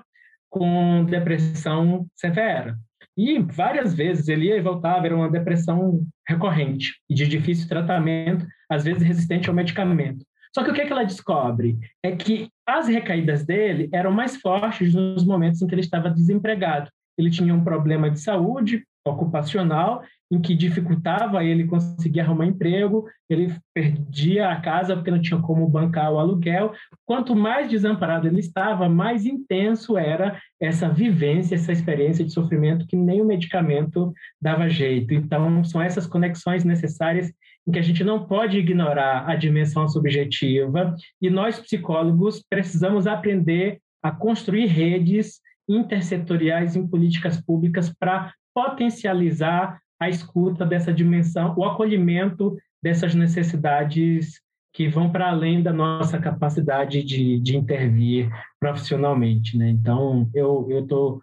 [0.50, 2.76] com depressão severa.
[3.16, 8.46] E várias vezes ele ia e voltava, era uma depressão recorrente e de difícil tratamento,
[8.70, 10.24] às vezes resistente ao medicamento.
[10.54, 11.78] Só que o que, é que ela descobre?
[12.02, 16.90] É que as recaídas dele eram mais fortes nos momentos em que ele estava desempregado.
[17.16, 23.54] Ele tinha um problema de saúde ocupacional em que dificultava ele conseguir arrumar emprego, ele
[23.74, 26.72] perdia a casa porque não tinha como bancar o aluguel.
[27.04, 32.96] Quanto mais desamparado ele estava, mais intenso era essa vivência, essa experiência de sofrimento que
[32.96, 35.12] nem o medicamento dava jeito.
[35.12, 37.30] Então, são essas conexões necessárias
[37.66, 43.78] em que a gente não pode ignorar a dimensão subjetiva e nós psicólogos precisamos aprender
[44.02, 52.56] a construir redes intersetoriais em políticas públicas para potencializar a escuta dessa dimensão, o acolhimento
[52.82, 54.40] dessas necessidades
[54.74, 59.56] que vão para além da nossa capacidade de, de intervir profissionalmente.
[59.56, 59.68] Né?
[59.68, 61.20] Então, eu estou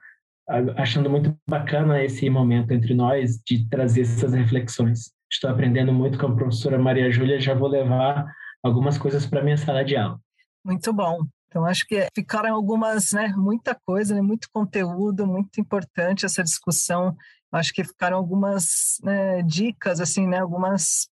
[0.77, 5.11] achando muito bacana esse momento entre nós de trazer essas reflexões.
[5.31, 8.25] Estou aprendendo muito com a professora Maria Júlia, já vou levar
[8.63, 10.19] algumas coisas para minha sala de aula.
[10.65, 11.19] Muito bom.
[11.47, 17.15] Então, acho que ficaram algumas, né, muita coisa, né, muito conteúdo, muito importante essa discussão.
[17.51, 21.09] Acho que ficaram algumas né, dicas, assim, né, algumas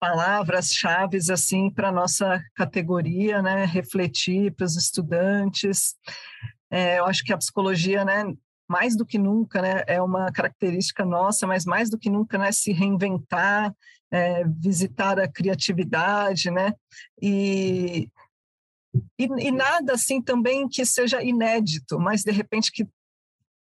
[0.00, 5.94] palavras-chave assim para nossa categoria, né, refletir para os estudantes.
[6.70, 8.24] É, eu acho que a psicologia, né,
[8.70, 12.52] mais do que nunca, né, é uma característica nossa, mas mais do que nunca, né,
[12.52, 13.74] se reinventar,
[14.12, 16.72] é, visitar a criatividade, né,
[17.20, 18.08] e,
[19.18, 22.86] e, e nada assim também que seja inédito, mas de repente que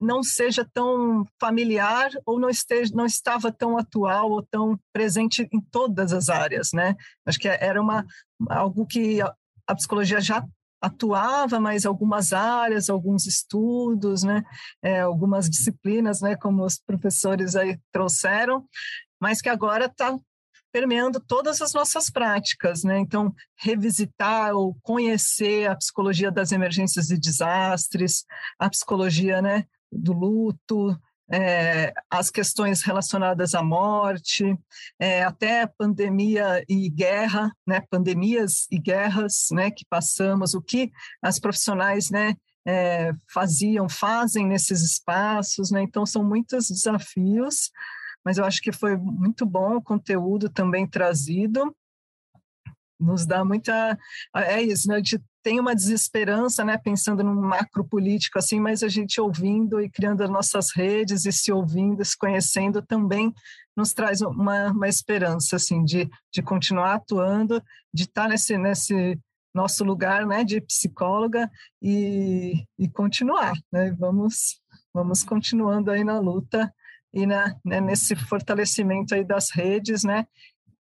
[0.01, 5.62] não seja tão familiar ou não esteja não estava tão atual ou tão presente em
[5.62, 6.95] todas as áreas, né?
[7.26, 8.06] Acho que era uma
[8.49, 9.34] algo que a,
[9.66, 10.45] a psicologia já
[10.86, 14.43] atuava, mas algumas áreas, alguns estudos, né,
[14.81, 18.65] é, algumas disciplinas, né, como os professores aí trouxeram,
[19.19, 20.17] mas que agora está
[20.71, 22.99] permeando todas as nossas práticas, né?
[22.99, 28.25] Então, revisitar ou conhecer a psicologia das emergências e desastres,
[28.59, 30.99] a psicologia, né, do luto,
[31.32, 34.57] é, as questões relacionadas à morte,
[34.99, 41.39] é, até pandemia e guerra, né, pandemias e guerras, né, que passamos, o que as
[41.39, 42.36] profissionais, né,
[42.67, 47.71] é, faziam, fazem nesses espaços, né, então são muitos desafios,
[48.23, 51.76] mas eu acho que foi muito bom o conteúdo também trazido,
[52.99, 53.97] nos dá muita
[54.34, 54.95] é isso né?
[54.97, 59.87] gente tem uma desesperança, né, pensando num macro político assim, mas a gente ouvindo e
[59.87, 63.31] criando as nossas redes e se ouvindo, se conhecendo também
[63.77, 67.61] nos traz uma, uma esperança assim de, de continuar atuando,
[67.93, 69.19] de estar nesse nesse
[69.53, 71.47] nosso lugar, né, de psicóloga
[71.79, 73.95] e, e continuar, né?
[73.99, 74.59] Vamos
[74.91, 76.73] vamos continuando aí na luta
[77.13, 80.25] e na, né, nesse fortalecimento aí das redes, né?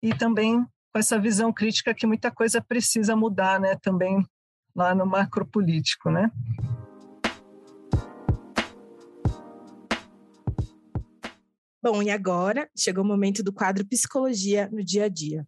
[0.03, 3.75] E também com essa visão crítica que muita coisa precisa mudar, né?
[3.81, 4.23] Também
[4.75, 6.31] lá no macropolítico, né?
[11.83, 15.47] Bom, e agora chegou o momento do quadro Psicologia no Dia a Dia.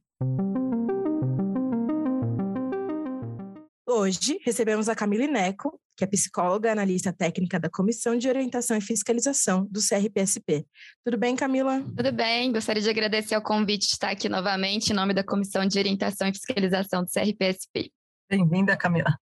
[3.87, 8.75] Hoje recebemos a Camila Neco, que é psicóloga e analista técnica da Comissão de Orientação
[8.75, 10.65] e Fiscalização do CRPSP.
[11.05, 11.79] Tudo bem, Camila?
[11.95, 15.67] Tudo bem, gostaria de agradecer ao convite de estar aqui novamente em nome da Comissão
[15.67, 17.91] de Orientação e Fiscalização do CRPSP.
[18.29, 19.17] Bem-vinda, Camila.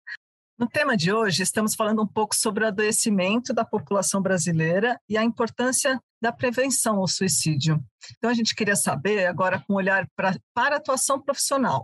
[0.58, 5.18] No tema de hoje, estamos falando um pouco sobre o adoecimento da população brasileira e
[5.18, 7.84] a importância da prevenção ao suicídio.
[8.18, 11.84] Então, a gente queria saber, agora com um olhar pra, para a atuação profissional,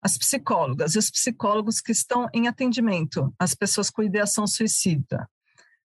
[0.00, 5.28] as psicólogas e os psicólogos que estão em atendimento às pessoas com ideação suicida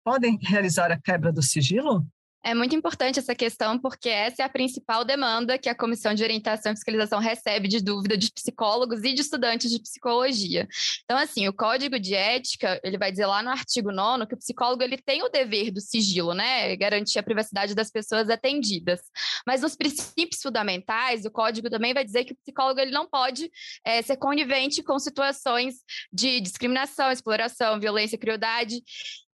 [0.04, 2.06] podem realizar a quebra do sigilo?
[2.44, 6.24] É muito importante essa questão, porque essa é a principal demanda que a Comissão de
[6.24, 10.66] Orientação e Fiscalização recebe de dúvida de psicólogos e de estudantes de psicologia.
[11.04, 14.38] Então, assim, o Código de Ética, ele vai dizer lá no artigo 9 que o
[14.38, 16.74] psicólogo ele tem o dever do sigilo, né?
[16.74, 19.00] Garantir a privacidade das pessoas atendidas.
[19.46, 23.50] Mas nos princípios fundamentais, o Código também vai dizer que o psicólogo ele não pode
[23.84, 25.76] é, ser conivente com situações
[26.12, 28.82] de discriminação, exploração, violência, crueldade.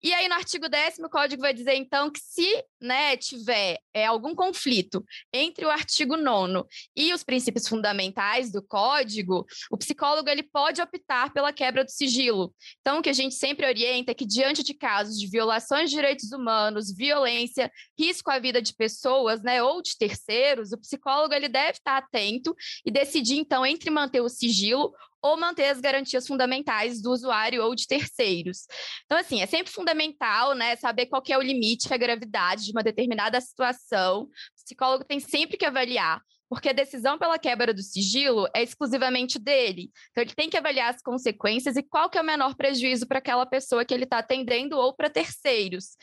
[0.03, 4.05] E aí, no artigo 10 o código vai dizer, então, que se né, tiver é,
[4.05, 5.01] algum conflito
[5.31, 11.31] entre o artigo 9 e os princípios fundamentais do código, o psicólogo ele pode optar
[11.31, 12.53] pela quebra do sigilo.
[12.81, 15.95] Então, o que a gente sempre orienta é que, diante de casos de violações de
[15.95, 21.47] direitos humanos, violência, risco à vida de pessoas né, ou de terceiros, o psicólogo ele
[21.47, 22.53] deve estar atento
[22.85, 24.93] e decidir, então, entre manter o sigilo
[25.23, 28.67] ou manter as garantias fundamentais do usuário ou de terceiros.
[29.05, 32.83] Então, assim, é sempre fundamental, né, saber qual é o limite, a gravidade de uma
[32.83, 34.23] determinada situação.
[34.23, 39.39] O psicólogo tem sempre que avaliar, porque a decisão pela quebra do sigilo é exclusivamente
[39.39, 39.89] dele.
[40.11, 43.19] Então, ele tem que avaliar as consequências e qual que é o menor prejuízo para
[43.19, 45.95] aquela pessoa que ele está atendendo ou para terceiros.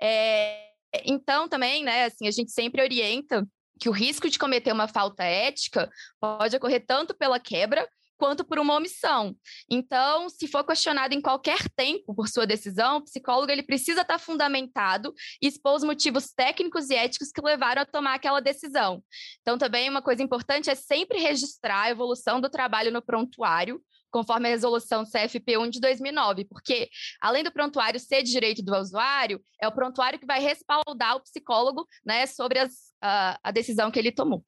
[0.00, 0.72] É...
[1.04, 3.46] Então, também, né, assim, a gente sempre orienta
[3.80, 8.58] que o risco de cometer uma falta ética pode ocorrer tanto pela quebra quanto por
[8.58, 9.36] uma omissão.
[9.70, 14.18] Então, se for questionado em qualquer tempo por sua decisão, o psicólogo ele precisa estar
[14.18, 19.02] fundamentado e expor os motivos técnicos e éticos que levaram a tomar aquela decisão.
[19.42, 24.46] Então, também uma coisa importante é sempre registrar a evolução do trabalho no prontuário, conforme
[24.46, 26.88] a resolução CFP1 de 2009, porque
[27.20, 31.20] além do prontuário ser de direito do usuário, é o prontuário que vai respaldar o
[31.20, 34.44] psicólogo né, sobre as, a, a decisão que ele tomou.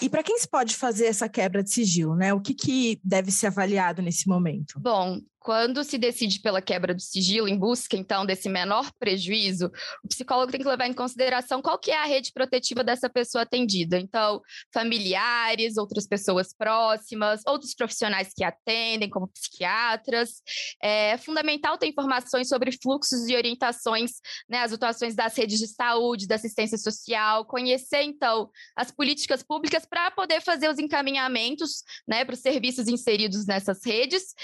[0.00, 2.32] E para quem se pode fazer essa quebra de sigilo, né?
[2.32, 4.78] O que, que deve ser avaliado nesse momento?
[4.80, 5.18] Bom,
[5.48, 9.72] quando se decide pela quebra do sigilo, em busca, então, desse menor prejuízo,
[10.04, 13.44] o psicólogo tem que levar em consideração qual que é a rede protetiva dessa pessoa
[13.44, 13.98] atendida.
[13.98, 14.42] Então,
[14.74, 20.42] familiares, outras pessoas próximas, outros profissionais que atendem, como psiquiatras.
[20.82, 24.20] É fundamental ter informações sobre fluxos e orientações,
[24.50, 29.86] né, as atuações das redes de saúde, da assistência social, conhecer, então, as políticas públicas
[29.86, 34.34] para poder fazer os encaminhamentos né, para os serviços inseridos nessas redes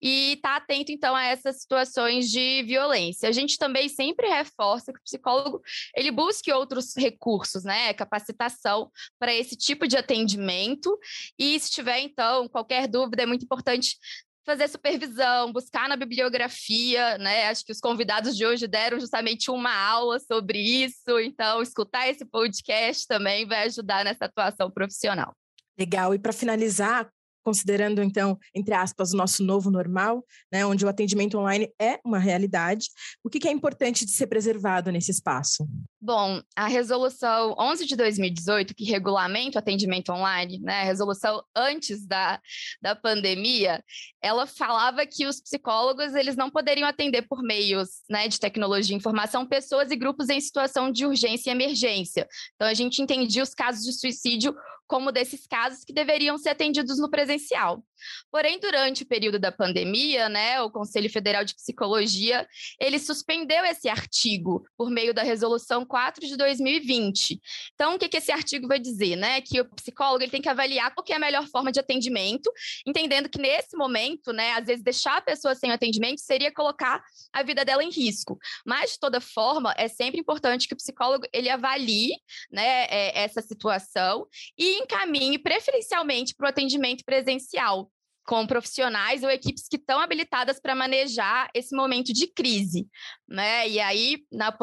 [0.00, 3.28] e estar tá atento, então, a essas situações de violência.
[3.28, 5.60] A gente também sempre reforça que o psicólogo
[5.96, 7.92] ele busque outros recursos, né?
[7.94, 10.98] Capacitação para esse tipo de atendimento.
[11.38, 13.96] E se tiver, então, qualquer dúvida, é muito importante
[14.44, 17.48] fazer supervisão, buscar na bibliografia, né?
[17.48, 22.24] Acho que os convidados de hoje deram justamente uma aula sobre isso, então escutar esse
[22.24, 25.34] podcast também vai ajudar nessa atuação profissional.
[25.78, 26.14] Legal.
[26.14, 27.10] E para finalizar,
[27.44, 32.18] considerando então, entre aspas, o nosso novo normal, né, onde o atendimento online é uma
[32.18, 32.88] realidade,
[33.22, 35.68] o que, que é importante de ser preservado nesse espaço?
[36.00, 42.06] Bom, a resolução 11 de 2018, que regulamenta o atendimento online, né, a resolução antes
[42.06, 42.40] da,
[42.82, 43.82] da pandemia,
[44.22, 48.98] ela falava que os psicólogos eles não poderiam atender por meios né, de tecnologia e
[48.98, 52.26] informação pessoas e grupos em situação de urgência e emergência.
[52.54, 54.54] Então, a gente entendia os casos de suicídio
[54.86, 57.82] como desses casos que deveriam ser atendidos no presencial.
[58.30, 62.46] Porém, durante o período da pandemia, né, o Conselho Federal de Psicologia,
[62.80, 67.40] ele suspendeu esse artigo por meio da resolução 4 de 2020.
[67.74, 69.40] Então, o que, que esse artigo vai dizer, né?
[69.40, 72.50] Que o psicólogo ele tem que avaliar qual que é a melhor forma de atendimento,
[72.86, 77.42] entendendo que nesse momento, né, às vezes deixar a pessoa sem atendimento seria colocar a
[77.42, 78.38] vida dela em risco.
[78.64, 82.12] Mas de toda forma, é sempre importante que o psicólogo ele avalie,
[82.50, 84.26] né, é, essa situação
[84.58, 87.90] e encaminhe preferencialmente para o atendimento presencial
[88.24, 92.88] com profissionais ou equipes que estão habilitadas para manejar esse momento de crise,
[93.28, 93.68] né?
[93.68, 94.56] E aí, na,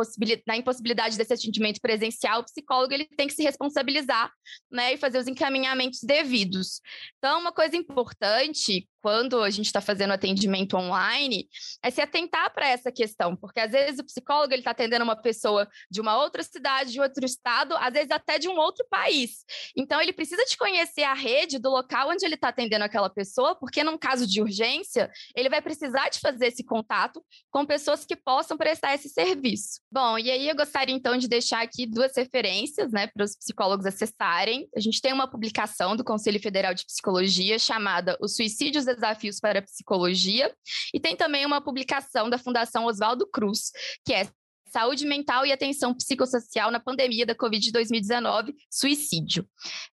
[0.48, 4.32] na impossibilidade desse atendimento presencial, o psicólogo ele tem que se responsabilizar,
[4.72, 6.82] né, e fazer os encaminhamentos devidos.
[7.18, 11.50] Então, uma coisa importante quando a gente está fazendo atendimento online,
[11.84, 15.16] é se atentar para essa questão, porque às vezes o psicólogo ele está atendendo uma
[15.16, 19.44] pessoa de uma outra cidade, de outro estado, às vezes até de um outro país.
[19.76, 23.56] Então ele precisa de conhecer a rede do local onde ele está atendendo aquela pessoa,
[23.56, 28.16] porque num caso de urgência ele vai precisar de fazer esse contato com pessoas que
[28.16, 29.80] possam prestar esse serviço.
[29.92, 33.86] Bom, e aí eu gostaria então de deixar aqui duas referências, né, para os psicólogos
[33.86, 34.68] acessarem.
[34.76, 39.60] A gente tem uma publicação do Conselho Federal de Psicologia chamada Os Suicídios Desafios para
[39.60, 40.54] a Psicologia,
[40.94, 43.72] e tem também uma publicação da Fundação Oswaldo Cruz,
[44.06, 44.28] que é
[44.72, 49.46] Saúde Mental e Atenção Psicossocial na Pandemia da Covid-2019, Suicídio.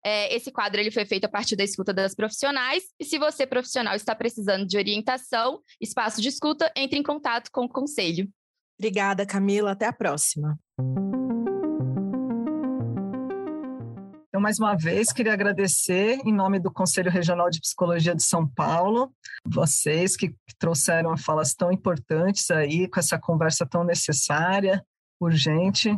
[0.05, 3.45] É, esse quadro ele foi feito a partir da escuta das profissionais, e se você,
[3.45, 8.29] profissional, está precisando de orientação, espaço de escuta, entre em contato com o Conselho.
[8.79, 9.73] Obrigada, Camila.
[9.73, 10.59] Até a próxima.
[14.29, 18.47] Então, mais uma vez, queria agradecer, em nome do Conselho Regional de Psicologia de São
[18.47, 19.13] Paulo,
[19.45, 24.85] vocês que, que trouxeram falas tão importantes aí, com essa conversa tão necessária,
[25.21, 25.91] urgente.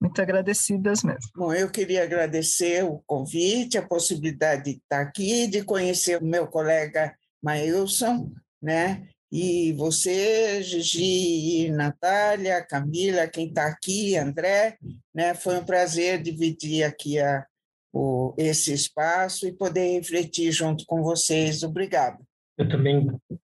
[0.00, 1.28] Muito agradecidas mesmo.
[1.34, 6.46] Bom, eu queria agradecer o convite, a possibilidade de estar aqui, de conhecer o meu
[6.46, 8.30] colega Mailson,
[8.62, 9.08] né?
[9.30, 14.78] E você, Gigi, Natália, Camila, quem está aqui, André,
[15.14, 15.34] né?
[15.34, 17.44] Foi um prazer dividir aqui a,
[17.92, 21.62] o, esse espaço e poder refletir junto com vocês.
[21.62, 22.18] Obrigada.
[22.56, 23.06] Eu também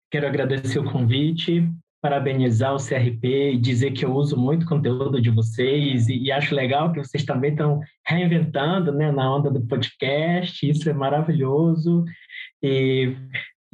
[0.10, 1.70] quero agradecer o convite,
[2.02, 6.56] parabenizar o CRP e dizer que eu uso muito conteúdo de vocês e, e acho
[6.56, 12.06] legal que vocês também estão reinventando né, na onda do podcast, isso é maravilhoso.
[12.64, 13.14] E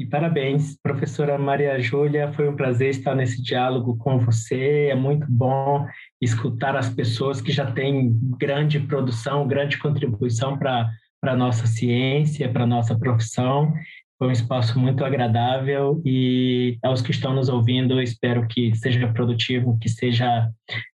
[0.01, 2.33] e parabéns, professora Maria Júlia.
[2.33, 4.87] Foi um prazer estar nesse diálogo com você.
[4.89, 5.85] É muito bom
[6.19, 10.89] escutar as pessoas que já têm grande produção, grande contribuição para
[11.21, 13.71] a nossa ciência, para a nossa profissão.
[14.17, 19.77] Foi um espaço muito agradável e aos que estão nos ouvindo, espero que seja produtivo,
[19.79, 20.49] que seja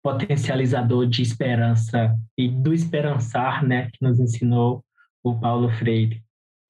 [0.03, 4.83] potencializador de esperança e do esperançar, né, que nos ensinou
[5.23, 6.21] o Paulo Freire.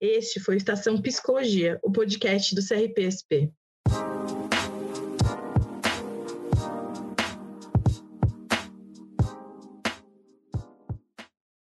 [0.00, 3.48] Este foi Estação Psicologia, o podcast do CRPSP.